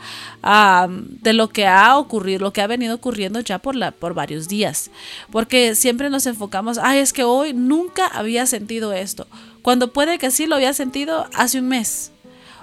de 1.22 1.32
lo 1.32 1.48
que 1.48 1.66
ha 1.66 1.96
ocurrido, 1.98 2.40
lo 2.40 2.52
que 2.52 2.62
ha 2.62 2.66
venido 2.66 2.94
ocurriendo 2.94 3.40
ya 3.40 3.58
por, 3.58 3.76
la, 3.76 3.90
por 3.90 4.14
varios 4.14 4.48
días. 4.48 4.90
Porque 5.30 5.74
siempre 5.74 6.10
nos 6.10 6.26
enfocamos, 6.26 6.78
ay, 6.78 7.00
es 7.00 7.12
que 7.12 7.24
hoy 7.24 7.52
nunca 7.52 8.06
había 8.06 8.46
sentido 8.46 8.92
esto, 8.92 9.26
cuando 9.62 9.92
puede 9.92 10.18
que 10.18 10.30
sí 10.30 10.46
lo 10.46 10.54
había 10.54 10.72
sentido 10.72 11.26
hace 11.34 11.58
un 11.58 11.68
mes 11.68 12.12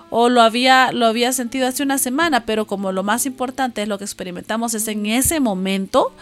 o 0.09 0.29
lo 0.29 0.41
había, 0.41 0.91
lo 0.91 1.05
había 1.05 1.33
sentido 1.33 1.67
hace 1.67 1.83
una 1.83 1.97
semana, 1.97 2.45
pero 2.45 2.65
como 2.65 2.91
lo 2.91 3.03
más 3.03 3.25
importante 3.25 3.81
es 3.81 3.87
lo 3.87 3.97
que 3.97 4.03
experimentamos 4.03 4.73
es 4.73 4.87
en 4.87 5.05
ese 5.05 5.39
momento, 5.39 6.13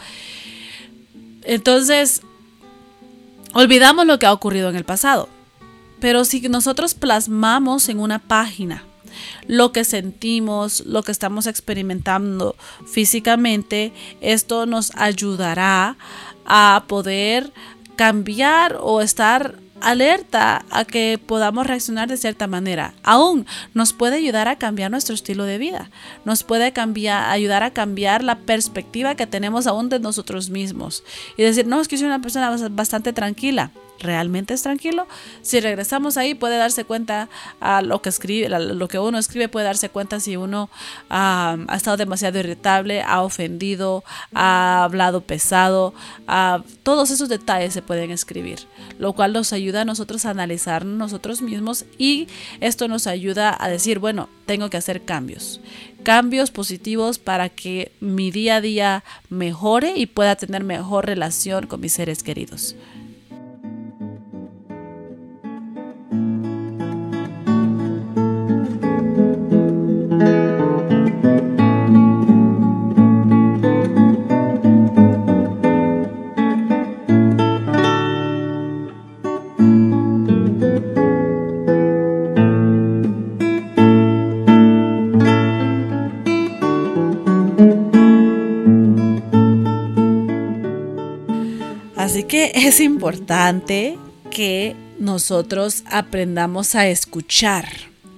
entonces, 1.45 2.21
olvidamos 3.53 4.05
lo 4.05 4.19
que 4.19 4.25
ha 4.25 4.33
ocurrido 4.33 4.69
en 4.69 4.75
el 4.75 4.85
pasado. 4.85 5.29
Pero 5.99 6.25
si 6.25 6.41
nosotros 6.41 6.95
plasmamos 6.95 7.87
en 7.89 7.99
una 7.99 8.19
página 8.19 8.83
lo 9.47 9.71
que 9.71 9.83
sentimos, 9.83 10.85
lo 10.85 11.03
que 11.03 11.11
estamos 11.11 11.47
experimentando 11.47 12.55
físicamente, 12.85 13.93
esto 14.21 14.65
nos 14.65 14.93
ayudará 14.95 15.97
a 16.45 16.83
poder 16.87 17.53
cambiar 17.95 18.77
o 18.81 19.01
estar 19.01 19.55
alerta 19.83 20.65
a 20.71 20.85
que 20.85 21.19
podamos 21.23 21.67
reaccionar 21.67 22.07
de 22.07 22.17
cierta 22.17 22.47
manera. 22.47 22.93
Aún 23.03 23.45
nos 23.73 23.93
puede 23.93 24.15
ayudar 24.15 24.47
a 24.47 24.57
cambiar 24.57 24.89
nuestro 24.89 25.13
estilo 25.13 25.43
de 25.43 25.57
vida. 25.57 25.91
Nos 26.25 26.43
puede 26.43 26.71
cambiar, 26.71 27.29
ayudar 27.29 27.63
a 27.63 27.71
cambiar 27.71 28.23
la 28.23 28.39
perspectiva 28.39 29.15
que 29.15 29.27
tenemos 29.27 29.67
aún 29.67 29.89
de 29.89 29.99
nosotros 29.99 30.49
mismos. 30.49 31.03
Y 31.37 31.43
decir, 31.43 31.67
no, 31.67 31.81
es 31.81 31.87
que 31.87 31.97
soy 31.97 32.07
una 32.07 32.21
persona 32.21 32.55
bastante 32.69 33.13
tranquila 33.13 33.71
realmente 33.99 34.53
es 34.53 34.63
tranquilo. 34.63 35.07
Si 35.41 35.59
regresamos 35.59 36.17
ahí 36.17 36.33
puede 36.33 36.57
darse 36.57 36.85
cuenta 36.85 37.29
a 37.59 37.81
lo 37.81 38.01
que 38.01 38.09
escribe, 38.09 38.49
lo 38.49 38.87
que 38.87 38.99
uno 38.99 39.17
escribe 39.17 39.49
puede 39.49 39.65
darse 39.65 39.89
cuenta 39.89 40.19
si 40.19 40.37
uno 40.37 40.69
ha 41.09 41.57
estado 41.73 41.97
demasiado 41.97 42.39
irritable, 42.39 43.01
ha 43.01 43.21
ofendido, 43.21 44.03
ha 44.33 44.83
hablado 44.83 45.21
pesado, 45.21 45.93
todos 46.83 47.11
esos 47.11 47.29
detalles 47.29 47.73
se 47.73 47.81
pueden 47.81 48.11
escribir, 48.11 48.67
lo 48.99 49.13
cual 49.13 49.33
nos 49.33 49.53
ayuda 49.53 49.81
a 49.81 49.85
nosotros 49.85 50.25
a 50.25 50.31
analizar 50.31 50.85
nosotros 50.85 51.41
mismos 51.41 51.85
y 51.97 52.27
esto 52.59 52.87
nos 52.87 53.07
ayuda 53.07 53.55
a 53.59 53.69
decir, 53.69 53.99
bueno, 53.99 54.29
tengo 54.45 54.69
que 54.69 54.77
hacer 54.77 55.03
cambios 55.03 55.61
cambios 56.03 56.51
positivos 56.51 57.17
para 57.17 57.47
que 57.47 57.93
mi 58.01 58.29
día 58.29 58.57
a 58.57 58.61
día 58.61 59.03
mejore 59.29 59.93
y 59.95 60.05
pueda 60.05 60.35
tener 60.35 60.63
mejor 60.63 61.05
relación 61.05 61.65
con 61.65 61.79
mis 61.79 61.93
seres 61.93 62.23
queridos. 62.23 62.75
Es 92.73 92.79
importante 92.79 93.99
que 94.31 94.75
nosotros 94.97 95.83
aprendamos 95.91 96.73
a 96.73 96.87
escuchar, 96.87 97.67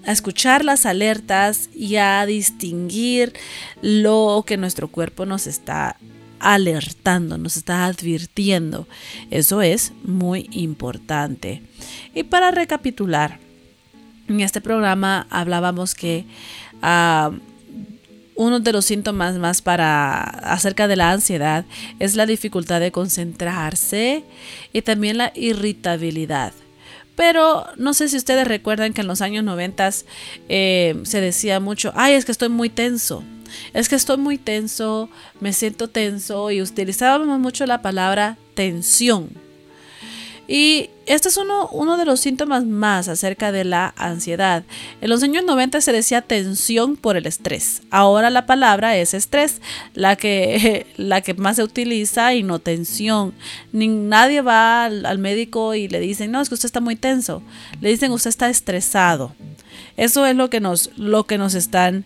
a 0.06 0.14
escuchar 0.14 0.64
las 0.64 0.86
alertas 0.86 1.70
y 1.76 1.98
a 1.98 2.26
distinguir 2.26 3.34
lo 3.82 4.46
que 4.48 4.56
nuestro 4.56 4.88
cuerpo 4.88 5.26
nos 5.26 5.46
está 5.46 5.98
alertando, 6.40 7.38
nos 7.38 7.58
está 7.58 7.86
advirtiendo. 7.86 8.88
Eso 9.30 9.62
es 9.62 9.92
muy 10.06 10.48
importante. 10.54 11.62
Y 12.14 12.24
para 12.24 12.52
recapitular, 12.52 13.40
en 14.30 14.40
este 14.40 14.62
programa 14.62 15.28
hablábamos 15.32 15.96
que 15.96 16.24
ah, 16.82 17.32
uno 18.36 18.60
de 18.60 18.74
los 18.74 18.86
síntomas 18.86 19.38
más 19.38 19.62
para 19.62 20.22
acerca 20.22 20.88
de 20.88 20.98
la 20.98 21.12
ansiedad 21.12 21.66
es 22.00 22.16
la 22.16 22.26
dificultad 22.26 22.80
de 22.80 22.92
concentrarse 22.92 24.24
y 24.74 24.82
también 24.82 25.18
la 25.18 25.32
irritabilidad. 25.36 26.54
Pero 27.16 27.66
no 27.78 27.94
sé 27.94 28.10
si 28.10 28.18
ustedes 28.18 28.48
recuerdan 28.48 28.94
que 28.94 29.02
en 29.02 29.08
los 29.08 29.22
años 29.22 29.44
90 29.46 29.90
eh, 30.50 31.00
se 31.04 31.22
decía 31.22 31.60
mucho, 31.62 31.94
ay, 31.96 32.14
es 32.14 32.26
que 32.26 32.34
estoy 32.34 32.50
muy 32.50 32.70
tenso, 32.70 33.24
es 33.74 33.88
que 33.88 33.96
estoy 33.96 34.18
muy 34.18 34.38
tenso, 34.38 35.10
me 35.40 35.54
siento 35.54 35.90
tenso 35.90 36.52
y 36.52 36.62
utilizábamos 36.62 37.40
mucho 37.40 37.66
la 37.66 37.82
palabra 37.82 38.38
tensión. 38.54 39.30
Y 40.48 40.90
este 41.06 41.30
es 41.30 41.38
uno, 41.38 41.68
uno, 41.72 41.98
de 41.98 42.06
los 42.06 42.20
síntomas 42.20 42.66
más 42.66 43.08
acerca 43.08 43.52
de 43.52 43.64
la 43.64 43.94
ansiedad. 43.98 44.64
En 45.02 45.10
los 45.10 45.22
años 45.24 45.44
90 45.46 45.82
se 45.82 45.92
decía 45.92 46.22
tensión 46.22 46.96
por 46.96 47.16
el 47.18 47.26
estrés. 47.26 47.84
Ahora 47.92 48.30
la 48.30 48.46
palabra 48.46 48.98
es 48.98 49.14
estrés, 49.14 49.62
la 49.94 50.16
que, 50.16 50.88
la 50.98 51.22
que 51.22 51.34
más 51.34 51.58
se 51.58 51.64
utiliza 51.64 52.34
y 52.34 52.44
no 52.44 52.60
tensión. 52.60 53.34
Ni, 53.72 53.88
nadie 53.88 54.42
va 54.42 54.86
al, 54.86 55.20
médico 55.20 55.76
y 55.76 55.88
le 55.88 56.00
dicen, 56.00 56.32
no, 56.32 56.42
es 56.42 56.50
que 56.50 56.56
usted 56.56 56.68
está 56.68 56.82
muy 56.82 56.96
tenso. 56.96 57.42
Le 57.82 57.90
dicen, 57.90 58.12
usted 58.12 58.30
está 58.30 58.50
estresado. 58.50 59.36
Eso 59.98 60.26
es 60.26 60.36
lo 60.36 60.50
que 60.50 60.60
nos, 60.60 60.92
lo 60.98 61.26
que 61.26 61.38
nos 61.38 61.54
están... 61.54 62.06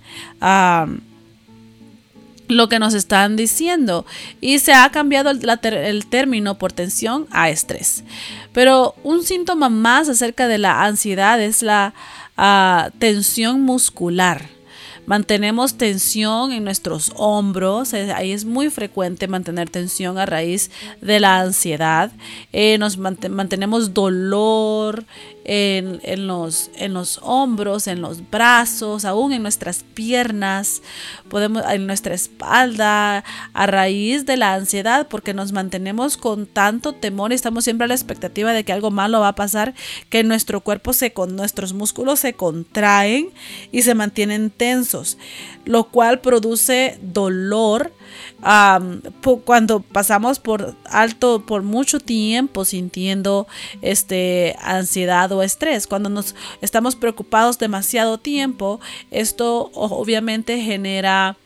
lo 2.50 2.68
que 2.68 2.80
nos 2.80 2.94
están 2.94 3.36
diciendo 3.36 4.06
y 4.42 4.60
se 4.60 4.74
ha 4.74 4.90
cambiado 4.90 5.30
el, 5.30 6.06
término 6.08 6.58
por 6.58 6.74
tensión 6.74 7.28
a 7.32 7.50
estrés. 7.50 8.04
Pero 8.52 8.96
un 9.04 9.24
síntoma 9.24 9.70
más 9.70 10.10
acerca 10.10 10.48
de 10.48 10.58
la 10.58 10.84
ansiedad 10.84 11.42
es 11.42 11.62
la 11.62 11.94
ah, 12.36 12.90
tensión 13.00 13.62
muscular. 13.62 14.60
Mantenemos 15.06 15.76
tensión 15.76 16.52
en 16.52 16.64
nuestros 16.64 17.12
hombros, 17.16 17.96
ahí 17.96 18.32
es 18.32 18.46
muy 18.46 18.70
frecuente 18.70 19.28
mantener 19.28 19.68
tensión 19.68 20.20
a 20.20 20.28
raíz 20.28 20.70
de 21.02 21.20
la 21.20 21.40
ansiedad. 21.40 22.12
Eh, 22.54 22.78
nos 22.78 22.98
mantenemos 22.98 23.96
dolor, 23.96 25.06
en, 25.46 26.28
los, 26.28 26.70
en 26.76 26.94
los 26.94 27.20
hombros, 27.24 27.88
en 27.88 28.02
los 28.02 28.30
brazos, 28.30 29.06
aún 29.06 29.34
en 29.34 29.42
nuestras 29.42 29.84
piernas, 29.84 30.82
podemos, 31.28 31.64
en 31.70 31.88
nuestra 31.88 32.14
espalda, 32.14 33.24
a 33.54 33.66
raíz 33.66 34.26
de 34.26 34.38
la 34.38 34.54
ansiedad, 34.54 35.08
porque 35.08 35.34
nos 35.34 35.52
mantenemos 35.52 36.18
con 36.18 36.46
tanto 36.46 36.94
temor 36.94 37.32
y 37.32 37.36
estamos 37.36 37.64
siempre 37.64 37.86
a 37.86 37.88
la 37.88 37.96
expectativa 37.96 38.54
de 38.54 38.64
que 38.64 38.74
algo 38.74 38.92
malo 38.92 39.22
va 39.22 39.30
a 39.30 39.36
pasar, 39.36 39.74
que 40.10 40.24
nuestro 40.24 40.62
cuerpo 40.62 40.94
se 40.94 41.14
con 41.14 41.36
nuestros 41.36 41.74
músculos 41.74 42.20
se 42.20 42.34
contraen 42.34 43.30
y 43.72 43.82
se 43.82 43.96
mantienen 43.96 44.52
tensos, 44.52 45.18
lo 45.66 45.90
cual 45.90 46.20
produce 46.20 47.00
dolor 47.02 47.92
cuando 49.46 49.82
pasamos 49.82 50.40
por 50.40 50.76
alto 50.86 51.44
por 51.46 51.64
mucho 51.64 52.00
tiempo 52.00 52.66
sintiendo 52.66 53.48
este 53.82 54.56
ansiedad 54.62 55.32
o 55.32 55.44
estrés 55.44 55.88
cuando 55.88 56.10
nos 56.10 56.36
estamos 56.62 56.96
preocupados 56.96 57.58
demasiado 57.58 58.18
tiempo 58.18 58.80
esto 59.12 59.70
obviamente 59.74 60.62
genera 60.62 61.38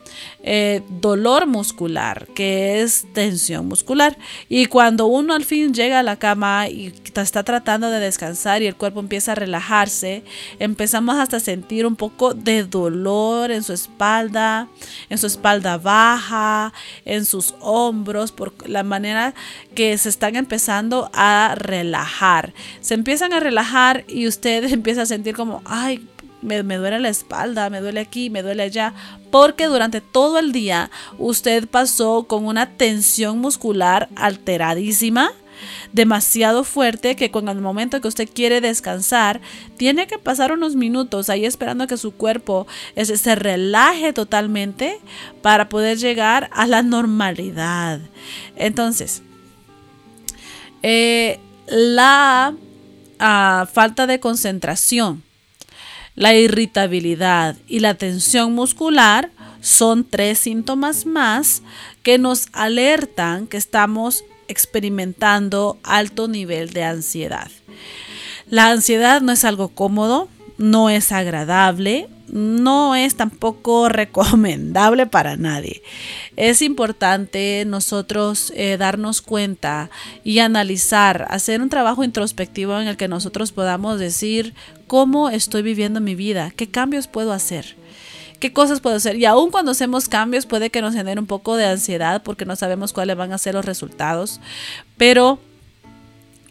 eh, 0.43 0.81
dolor 0.89 1.47
muscular, 1.47 2.27
que 2.35 2.81
es 2.81 3.05
tensión 3.13 3.67
muscular. 3.67 4.17
Y 4.49 4.65
cuando 4.65 5.05
uno 5.05 5.33
al 5.33 5.45
fin 5.45 5.73
llega 5.73 5.99
a 5.99 6.03
la 6.03 6.17
cama 6.17 6.67
y 6.67 6.93
está 7.15 7.43
tratando 7.43 7.89
de 7.89 7.99
descansar 7.99 8.61
y 8.61 8.67
el 8.67 8.75
cuerpo 8.75 8.99
empieza 8.99 9.33
a 9.33 9.35
relajarse, 9.35 10.23
empezamos 10.59 11.15
hasta 11.15 11.37
a 11.37 11.39
sentir 11.39 11.85
un 11.85 11.95
poco 11.95 12.33
de 12.33 12.63
dolor 12.63 13.51
en 13.51 13.63
su 13.63 13.73
espalda, 13.73 14.67
en 15.09 15.17
su 15.17 15.27
espalda 15.27 15.77
baja, 15.77 16.73
en 17.05 17.25
sus 17.25 17.55
hombros, 17.59 18.31
por 18.31 18.53
la 18.67 18.83
manera 18.83 19.33
que 19.75 19.97
se 19.97 20.09
están 20.09 20.35
empezando 20.35 21.09
a 21.13 21.55
relajar. 21.57 22.53
Se 22.81 22.93
empiezan 22.93 23.33
a 23.33 23.39
relajar 23.39 24.05
y 24.07 24.27
usted 24.27 24.63
empieza 24.71 25.03
a 25.03 25.05
sentir 25.05 25.35
como, 25.35 25.61
ay, 25.65 26.07
me, 26.43 26.61
duele 26.61 26.99
la 26.99 27.09
espalda, 27.09 27.69
me 27.69 27.81
duele 27.81 27.99
aquí, 27.99 28.29
me 28.29 28.43
duele 28.43 28.63
allá, 28.63 28.93
porque 29.31 29.65
durante 29.65 30.01
todo 30.01 30.39
el 30.39 30.51
día 30.51 30.91
usted 31.17 31.67
pasó 31.67 32.23
con 32.23 32.45
una 32.45 32.69
tensión 32.77 33.39
muscular 33.39 34.09
alteradísima 34.15 35.31
demasiado 35.91 36.63
fuerte 36.63 37.15
que 37.15 37.31
con 37.31 37.47
el 37.47 37.61
momento 37.61 38.01
que 38.01 38.07
usted 38.07 38.29
quiere 38.31 38.61
descansar, 38.61 39.41
tiene 39.77 40.07
que 40.07 40.17
pasar 40.17 40.51
unos 40.51 40.75
minutos 40.75 41.29
ahí 41.29 41.45
esperando 41.45 41.87
que 41.87 41.97
su 41.97 42.11
cuerpo 42.11 42.67
se 42.95 43.35
relaje 43.35 44.13
totalmente 44.13 44.99
para 45.41 45.69
poder 45.69 45.97
llegar 45.97 46.49
a 46.53 46.67
la 46.67 46.81
normalidad. 46.81 47.99
Entonces, 48.55 49.21
eh, 50.81 51.39
la 51.67 52.55
ah, 53.19 53.67
falta 53.71 54.05
de 54.07 54.19
concentración 54.19 55.23
la 56.15 56.33
irritabilidad 56.33 57.55
y 57.67 57.79
la 57.79 57.95
tensión 57.95 58.53
muscular 58.53 59.31
son 59.61 60.03
tres 60.03 60.39
síntomas 60.39 61.05
más 61.05 61.63
que 62.03 62.17
nos 62.17 62.47
alertan 62.51 63.47
que 63.47 63.57
estamos 63.57 64.23
experimentando 64.47 65.77
alto 65.83 66.27
nivel 66.27 66.71
de 66.71 66.83
ansiedad. 66.83 67.49
La 68.49 68.69
ansiedad 68.69 69.21
no 69.21 69.31
es 69.31 69.45
algo 69.45 69.69
cómodo, 69.69 70.27
no 70.57 70.89
es 70.89 71.11
agradable, 71.11 72.07
no 72.33 72.95
es 72.95 73.15
tampoco 73.15 73.89
recomendable 73.89 75.05
para 75.05 75.37
nadie. 75.37 75.83
Es 76.35 76.63
importante 76.63 77.63
nosotros 77.67 78.51
eh, 78.55 78.77
darnos 78.77 79.21
cuenta 79.21 79.91
y 80.23 80.39
analizar, 80.39 81.27
hacer 81.29 81.61
un 81.61 81.69
trabajo 81.69 82.03
introspectivo 82.03 82.79
en 82.79 82.87
el 82.87 82.97
que 82.97 83.07
nosotros 83.07 83.51
podamos 83.51 83.99
decir 83.99 84.55
cómo 84.87 85.29
estoy 85.29 85.61
viviendo 85.61 86.01
mi 86.01 86.15
vida, 86.15 86.51
qué 86.55 86.67
cambios 86.67 87.07
puedo 87.07 87.31
hacer 87.31 87.75
qué 88.39 88.51
cosas 88.51 88.81
puedo 88.81 88.97
hacer. 88.97 89.15
Y 89.15 89.23
aún 89.23 89.51
cuando 89.51 89.71
hacemos 89.71 90.09
cambios 90.09 90.45
puede 90.45 90.69
que 90.69 90.81
nos 90.81 90.93
genere 90.93 91.17
un 91.17 91.27
poco 91.27 91.55
de 91.55 91.65
ansiedad 91.65 92.23
porque 92.23 92.43
no 92.43 92.57
sabemos 92.57 92.91
cuáles 92.91 93.15
van 93.15 93.31
a 93.31 93.37
ser 93.37 93.53
los 93.53 93.63
resultados. 93.63 94.41
Pero 94.97 95.39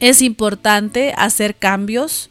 es 0.03 0.21
importante 0.21 1.15
hacer 1.17 1.55
cambios, 1.55 2.29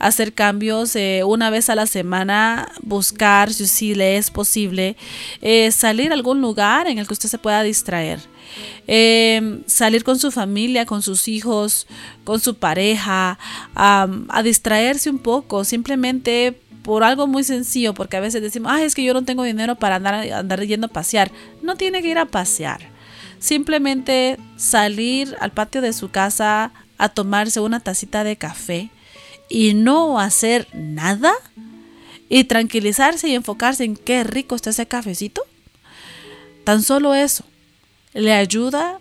hacer 0.00 0.32
cambios 0.32 0.96
eh, 0.96 1.22
una 1.24 1.50
vez 1.50 1.70
a 1.70 1.76
la 1.76 1.86
semana, 1.86 2.72
buscar 2.82 3.52
si, 3.52 3.94
le 3.94 4.16
es 4.16 4.32
posible, 4.32 4.96
eh, 5.40 5.70
salir 5.70 6.10
a 6.10 6.14
algún 6.14 6.40
lugar 6.40 6.88
en 6.88 6.98
el 6.98 7.06
que 7.06 7.12
usted 7.12 7.28
se 7.28 7.38
pueda 7.38 7.62
distraer. 7.62 8.18
Em, 8.88 9.62
salir 9.66 10.02
con 10.02 10.18
su 10.18 10.32
familia, 10.32 10.84
con 10.84 11.00
sus 11.00 11.28
hijos, 11.28 11.86
con 12.24 12.40
su 12.40 12.56
pareja, 12.56 13.38
a 13.76 14.42
distraerse 14.42 15.08
un 15.08 15.20
poco, 15.20 15.62
simplemente 15.62 16.58
por 16.82 17.04
algo 17.04 17.28
muy 17.28 17.44
sencillo, 17.44 17.94
porque 17.94 18.16
a 18.16 18.20
veces 18.20 18.42
decimos, 18.42 18.72
ah, 18.74 18.82
es 18.82 18.96
que 18.96 19.04
yo 19.04 19.14
no 19.14 19.22
tengo 19.22 19.44
dinero 19.44 19.76
para 19.76 19.94
andar, 19.94 20.14
andar 20.32 20.66
yendo 20.66 20.88
a 20.88 20.90
pasear. 20.90 21.30
No 21.62 21.76
tiene 21.76 22.02
que 22.02 22.08
ir 22.08 22.18
a 22.18 22.26
pasear. 22.26 22.80
Simplemente 23.38 24.38
salir 24.56 25.36
al 25.38 25.52
patio 25.52 25.80
de 25.80 25.92
su 25.92 26.10
casa 26.10 26.72
a 27.02 27.08
tomarse 27.08 27.58
una 27.58 27.80
tacita 27.80 28.22
de 28.22 28.36
café 28.36 28.88
y 29.48 29.74
no 29.74 30.20
hacer 30.20 30.68
nada 30.72 31.32
y 32.28 32.44
tranquilizarse 32.44 33.28
y 33.28 33.34
enfocarse 33.34 33.82
en 33.82 33.96
qué 33.96 34.22
rico 34.22 34.54
está 34.54 34.70
ese 34.70 34.86
cafecito. 34.86 35.42
Tan 36.62 36.80
solo 36.84 37.12
eso 37.12 37.44
le 38.14 38.32
ayuda 38.32 39.00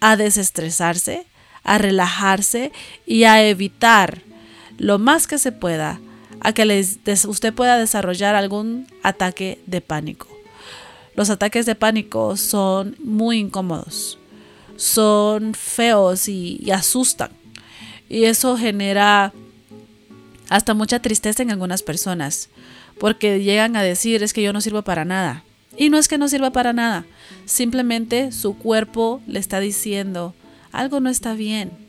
a 0.00 0.16
desestresarse, 0.16 1.26
a 1.62 1.76
relajarse 1.76 2.72
y 3.04 3.24
a 3.24 3.46
evitar 3.46 4.22
lo 4.78 4.98
más 4.98 5.26
que 5.26 5.36
se 5.36 5.52
pueda 5.52 6.00
a 6.40 6.52
que 6.54 6.86
usted 7.28 7.52
pueda 7.52 7.76
desarrollar 7.76 8.34
algún 8.34 8.86
ataque 9.02 9.60
de 9.66 9.82
pánico. 9.82 10.26
Los 11.14 11.28
ataques 11.28 11.66
de 11.66 11.74
pánico 11.74 12.38
son 12.38 12.96
muy 12.98 13.40
incómodos, 13.40 14.18
son 14.76 15.54
feos 15.54 16.28
y, 16.28 16.70
asustan. 16.70 17.30
Y 18.08 18.24
eso 18.24 18.56
genera 18.56 19.32
hasta 20.48 20.74
mucha 20.74 21.00
tristeza 21.00 21.42
en 21.42 21.50
algunas 21.50 21.82
personas, 21.82 22.48
porque 23.00 23.42
llegan 23.42 23.76
a 23.76 23.82
decir 23.82 24.22
es 24.22 24.32
que 24.32 24.42
yo 24.42 24.52
no 24.52 24.60
sirvo 24.60 24.82
para 24.82 25.04
nada. 25.04 25.42
Y 25.76 25.90
no 25.90 25.98
es 25.98 26.08
que 26.08 26.18
no 26.18 26.28
sirva 26.28 26.50
para 26.50 26.72
nada, 26.72 27.04
simplemente 27.44 28.32
su 28.32 28.56
cuerpo 28.56 29.20
le 29.26 29.38
está 29.38 29.60
diciendo 29.60 30.34
algo 30.72 31.00
no 31.00 31.10
está 31.10 31.34
bien 31.34 31.86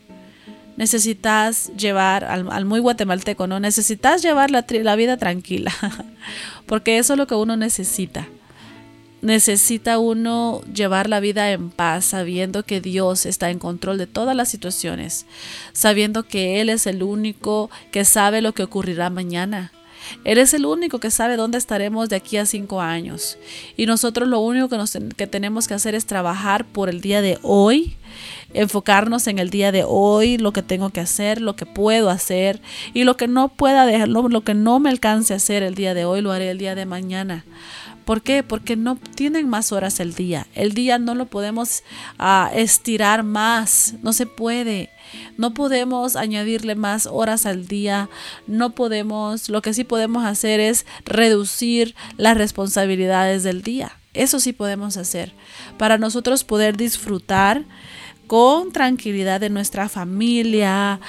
necesitas 0.77 1.71
llevar 1.75 2.23
al, 2.23 2.65
muy 2.65 2.79
guatemalteco, 2.79 3.47
¿no? 3.47 3.59
Necesitas 3.59 4.21
llevar 4.21 4.51
la, 4.51 4.63
la 4.69 4.95
vida 4.95 5.17
tranquila, 5.17 5.73
porque 6.67 6.99
eso 6.99 7.13
es 7.13 7.17
lo 7.17 7.27
que 7.27 7.35
uno 7.35 7.57
necesita. 7.57 8.27
Necesita 9.21 9.97
uno 9.97 10.61
llevar 10.73 11.09
la 11.09 11.19
vida 11.19 11.51
en 11.51 11.69
paz, 11.69 12.05
sabiendo 12.05 12.63
que 12.63 12.81
Dios 12.81 13.25
está 13.25 13.49
en 13.49 13.59
control 13.59 13.97
de 13.97 14.07
todas 14.07 14.35
las 14.35 14.49
situaciones, 14.49 15.25
sabiendo 15.73 16.23
que 16.23 16.61
Él 16.61 16.69
es 16.69 16.85
el 16.85 17.01
único 17.01 17.69
que 17.91 18.05
sabe 18.05 18.41
lo 18.41 18.53
que 18.53 18.63
ocurrirá 18.63 19.09
mañana. 19.09 19.71
Él 20.23 20.37
es 20.37 20.53
el 20.53 20.65
único 20.65 20.99
que 20.99 21.11
sabe 21.11 21.35
dónde 21.35 21.57
estaremos 21.57 22.09
de 22.09 22.15
aquí 22.15 22.37
a 22.37 22.45
cinco 22.45 22.79
años. 22.81 23.37
Y 23.75 23.87
nosotros 23.87 24.27
lo 24.27 24.39
único 24.39 24.69
que, 24.69 24.77
nos, 24.77 24.97
tenemos 25.29 25.67
que 25.67 25.73
hacer 25.73 25.95
es 25.95 26.05
trabajar 26.05 26.65
por 26.65 26.87
el 26.87 27.01
día 27.01 27.21
de 27.21 27.39
hoy 27.41 27.97
enfocarnos 28.53 29.27
en 29.27 29.39
el 29.39 29.49
día 29.49 29.71
de 29.71 29.83
hoy, 29.85 30.37
lo 30.37 30.53
que 30.53 30.61
tengo 30.61 30.89
que 30.89 31.01
hacer, 31.01 31.41
lo 31.41 31.55
que 31.55 31.65
puedo 31.65 32.09
hacer 32.09 32.61
y 32.93 33.03
lo 33.03 33.17
que 33.17 33.27
no 33.27 33.49
pueda 33.49 33.85
dejar, 33.85 34.07
lo, 34.07 34.41
que 34.41 34.53
no 34.53 34.79
me 34.79 34.89
alcance 34.89 35.33
a 35.33 35.37
hacer 35.37 35.63
el 35.63 35.75
día 35.75 35.93
de 35.93 36.05
hoy, 36.05 36.21
lo 36.21 36.31
haré 36.31 36.49
el 36.49 36.57
día 36.57 36.75
de 36.75 36.85
mañana. 36.85 37.45
¿Por 38.07 38.21
qué? 38.21 38.41
Porque 38.41 38.77
no 38.77 38.95
tienen 38.95 39.49
más 39.49 39.73
horas 39.73 39.99
el 39.99 40.13
día. 40.13 40.47
El 40.55 40.71
día 40.71 40.97
no 40.97 41.13
lo 41.13 41.25
podemos 41.25 41.83
ah, 42.17 42.49
estirar 42.55 43.23
más, 43.23 43.95
no 44.01 44.13
se 44.13 44.25
puede. 44.25 44.91
No 45.35 45.53
podemos 45.53 46.15
añadirle 46.15 46.75
más 46.75 47.05
horas 47.05 47.45
al 47.45 47.67
día, 47.67 48.09
no 48.47 48.69
podemos, 48.69 49.49
lo 49.49 49.61
que 49.61 49.73
sí 49.73 49.83
podemos 49.83 50.23
hacer 50.23 50.61
es 50.61 50.85
reducir 51.03 51.95
las 52.15 52.37
responsabilidades 52.37 53.43
del 53.43 53.61
día. 53.61 53.91
Eso 54.13 54.39
sí 54.39 54.53
podemos 54.53 54.95
hacer 54.95 55.33
para 55.77 55.97
nosotros 55.97 56.45
poder 56.45 56.77
disfrutar 56.77 57.65
con 58.27 58.71
tranquilidad 58.71 59.39
de 59.39 59.49
nuestra 59.49 59.89
familia, 59.89 60.99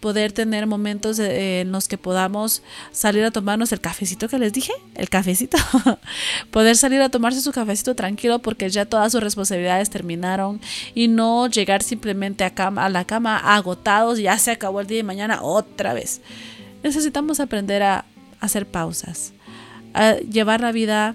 poder 0.00 0.32
tener 0.32 0.66
momentos 0.66 1.18
en 1.20 1.70
los 1.72 1.88
que 1.88 1.96
podamos 1.96 2.62
salir 2.90 3.24
a 3.24 3.30
tomarnos 3.30 3.72
el 3.72 3.80
cafecito 3.80 4.28
que 4.28 4.38
les 4.38 4.52
dije, 4.52 4.72
el 4.96 5.08
cafecito, 5.08 5.56
poder 6.50 6.76
salir 6.76 7.00
a 7.00 7.08
tomarse 7.08 7.40
su 7.40 7.52
cafecito 7.52 7.94
tranquilo 7.94 8.40
porque 8.40 8.68
ya 8.68 8.84
todas 8.84 9.12
sus 9.12 9.22
responsabilidades 9.22 9.90
terminaron 9.90 10.60
y 10.94 11.08
no 11.08 11.46
llegar 11.46 11.82
simplemente 11.82 12.44
a, 12.44 12.52
a 12.56 12.88
la 12.88 13.04
cama 13.04 13.38
agotados, 13.38 14.18
ya 14.18 14.36
se 14.38 14.50
acabó 14.50 14.80
el 14.80 14.88
día 14.88 14.98
y 14.98 15.04
mañana 15.04 15.42
otra 15.42 15.94
vez. 15.94 16.20
Necesitamos 16.82 17.38
aprender 17.38 17.82
a 17.84 18.04
hacer 18.40 18.66
pausas, 18.66 19.32
a 19.94 20.16
llevar 20.16 20.60
la 20.60 20.72
vida 20.72 21.14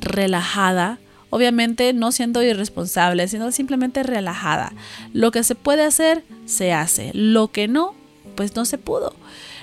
relajada, 0.00 0.98
Obviamente 1.30 1.92
no 1.92 2.12
siendo 2.12 2.42
irresponsable, 2.42 3.28
sino 3.28 3.52
simplemente 3.52 4.02
relajada. 4.02 4.72
Lo 5.12 5.30
que 5.30 5.44
se 5.44 5.54
puede 5.54 5.84
hacer, 5.84 6.24
se 6.46 6.72
hace. 6.72 7.10
Lo 7.14 7.48
que 7.48 7.68
no, 7.68 7.94
pues 8.34 8.56
no 8.56 8.64
se 8.64 8.78
pudo. 8.78 9.14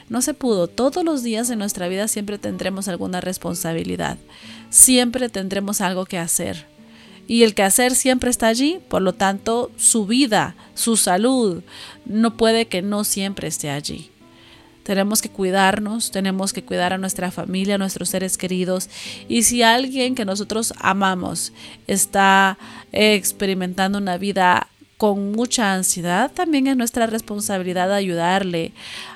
No 0.10 0.22
se 0.22 0.34
pudo. 0.34 0.68
Todos 0.68 1.04
los 1.04 1.24
días 1.24 1.48
de 1.48 1.56
nuestra 1.56 1.88
vida 1.88 2.08
siempre 2.08 2.38
tendremos 2.38 2.88
alguna 2.88 3.22
responsabilidad. 3.22 4.18
Siempre 4.70 5.30
tendremos 5.30 5.82
algo 5.82 6.06
que 6.06 6.20
hacer. 6.20 6.68
Y 7.28 7.44
el 7.44 7.56
que 7.56 7.64
hacer 7.64 7.96
siempre 7.96 8.30
está 8.30 8.48
allí, 8.48 8.80
por 8.88 9.02
lo 9.02 9.14
tanto, 9.14 9.72
su 9.78 10.06
vida, 10.06 10.56
su 10.76 10.96
salud, 10.96 11.64
no 12.06 12.38
puede 12.38 12.68
que 12.68 12.84
no 12.84 13.04
siempre 13.04 13.48
esté 13.48 13.72
allí. 13.72 14.12
Tenemos 14.86 15.24
que 15.24 15.30
cuidarnos, 15.30 16.12
tenemos 16.12 16.54
que 16.54 16.64
cuidar 16.64 16.94
a 16.94 17.00
nuestra 17.00 17.32
familia, 17.32 17.74
a 17.74 17.78
nuestros 17.80 18.10
seres 18.10 18.38
queridos. 18.38 18.88
Y 19.28 19.42
si 19.42 19.64
alguien 19.64 20.14
que 20.14 20.26
nosotros 20.26 20.76
amamos 20.78 21.54
está 21.88 22.60
experimentando 22.92 23.98
una 23.98 24.20
vida 24.20 24.68
con 24.98 25.32
mucha 25.32 25.74
ansiedad, 25.74 26.32
también 26.32 26.68
es 26.68 26.78
nuestra 26.78 27.08
responsabilidad 27.08 27.92
ayudarle 27.92 28.74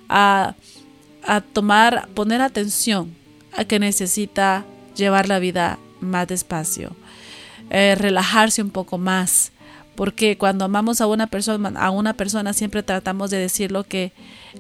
a, 0.10 0.56
tomar, 1.54 2.08
poner 2.16 2.42
atención 2.42 3.16
a 3.56 3.64
que 3.64 3.78
necesita 3.78 4.66
llevar 4.96 5.28
la 5.28 5.38
vida 5.38 5.78
más 6.02 6.28
despacio, 6.28 6.96
eh, 7.70 7.94
relajarse 7.94 8.64
un 8.64 8.72
poco 8.72 8.98
más, 8.98 9.52
porque 10.00 10.38
cuando 10.38 10.64
amamos 10.64 11.02
a 11.02 11.08
una 11.08 11.28
persona, 11.28 11.78
a 11.78 11.90
una 11.90 12.14
persona 12.14 12.54
siempre 12.54 12.84
tratamos 12.84 13.32
de 13.32 13.38
decir 13.38 13.70
lo 13.70 13.84
que, 13.84 14.14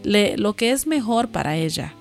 lo 0.04 0.54
que 0.58 0.72
es 0.72 0.86
mejor 0.86 1.30
para 1.30 1.56
ella. 1.56 1.94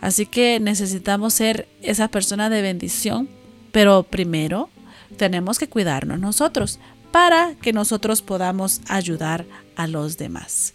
Así 0.00 0.26
que 0.26 0.58
necesitamos 0.58 1.34
ser 1.34 1.68
esa 1.82 2.08
persona 2.08 2.50
de 2.50 2.62
bendición, 2.62 3.28
pero 3.70 4.02
primero 4.02 4.70
tenemos 5.16 5.60
que 5.60 5.68
cuidarnos 5.68 6.18
nosotros 6.18 6.80
para 7.12 7.54
que 7.62 7.72
nosotros 7.72 8.22
podamos 8.22 8.80
ayudar 8.88 9.46
a 9.76 9.86
los 9.86 10.18
demás. 10.18 10.74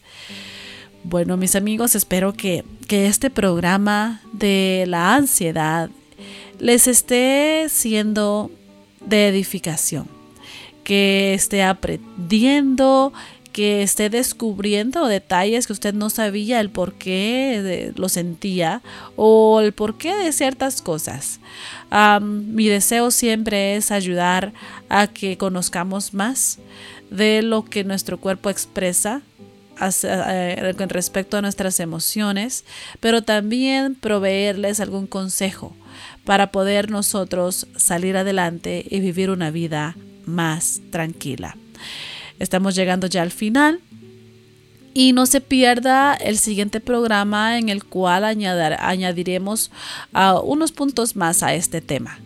Bueno, 1.04 1.36
mis 1.36 1.58
amigos, 1.58 1.96
espero 1.96 2.32
que, 2.32 2.64
que 2.88 3.08
este 3.08 3.30
programa 3.30 4.22
de 4.32 4.86
la 4.88 5.16
ansiedad 5.16 5.90
les 6.60 6.88
esté 6.88 7.68
siendo 7.68 8.52
de 9.02 9.28
edificación 9.28 10.19
que 10.90 11.36
esté 11.36 11.62
aprendiendo, 11.62 13.14
que 13.54 13.84
esté 13.84 14.10
descubriendo 14.10 15.06
detalles 15.06 15.68
que 15.68 15.74
usted 15.74 15.94
no 15.94 16.10
sabía 16.10 16.60
el 16.60 16.72
por 16.72 16.94
qué 16.94 17.94
lo 17.96 18.10
sentía 18.10 18.82
o 19.16 19.62
el 19.62 19.72
porqué 19.72 20.16
de 20.16 20.32
ciertas 20.32 20.82
cosas. 20.82 21.42
mi 22.22 22.68
deseo 22.68 23.12
siempre 23.12 23.76
es 23.76 23.92
ayudar 23.92 24.52
a 24.90 25.06
que 25.06 25.38
conozcamos 25.38 26.16
más 26.16 26.58
de 27.12 27.44
lo 27.44 27.66
que 27.66 27.84
nuestro 27.84 28.20
cuerpo 28.20 28.50
expresa 28.50 29.22
eh, 30.04 30.74
con 30.76 30.90
respecto 30.90 31.38
a 31.38 31.44
nuestras 31.44 31.80
emociones, 31.80 32.66
pero 33.00 33.22
también 33.22 33.94
proveerles 33.94 34.80
algún 34.80 35.06
consejo 35.06 35.76
para 36.26 36.52
poder 36.52 36.90
nosotros 36.90 37.68
salir 37.76 38.18
adelante 38.18 38.84
y 38.90 39.02
vivir 39.02 39.30
una 39.30 39.52
vida 39.52 39.96
más 40.30 40.82
tranquila. 40.92 41.58
Estamos 42.40 42.76
llegando 42.76 43.08
ya 43.08 43.22
al 43.22 43.32
final 43.32 43.82
Y 44.94 45.14
no 45.14 45.26
se 45.26 45.40
pierda 45.40 46.14
el 46.16 46.38
siguiente 46.38 46.80
programa 46.80 47.58
en 47.58 47.70
el 47.70 47.84
cual 47.84 48.24
añadiremos 48.24 49.72
uh, 50.14 50.40
unos 50.42 50.72
puntos 50.72 51.16
más 51.16 51.44
a 51.44 51.54
este 51.54 51.80
tema. 51.80 52.20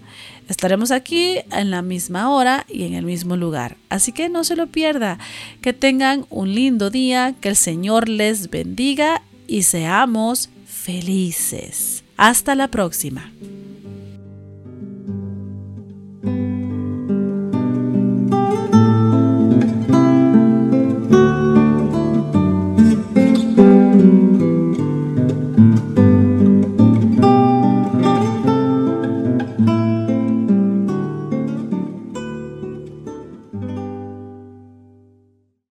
Estaremos 0.50 0.92
aquí 0.92 1.40
en 1.52 1.72
la 1.72 1.82
misma 1.82 2.30
hora 2.30 2.66
y 2.70 2.84
en 2.84 2.94
el 2.94 3.06
mismo 3.06 3.38
lugar. 3.38 3.78
Así 3.90 4.12
que 4.12 4.30
no 4.30 4.44
se 4.44 4.56
lo 4.56 4.68
pierda. 4.68 5.18
Que 5.62 5.74
tengan 5.74 6.26
un 6.30 6.54
lindo 6.54 6.90
día, 6.90 7.36
que 7.40 7.50
el 7.50 7.56
Señor 7.56 8.10
les 8.10 8.50
bendiga 8.50 9.22
y 9.48 9.64
seamos 9.64 10.50
felices. 10.66 12.04
Hasta 12.18 12.56
la 12.56 12.70
próxima. 12.70 13.32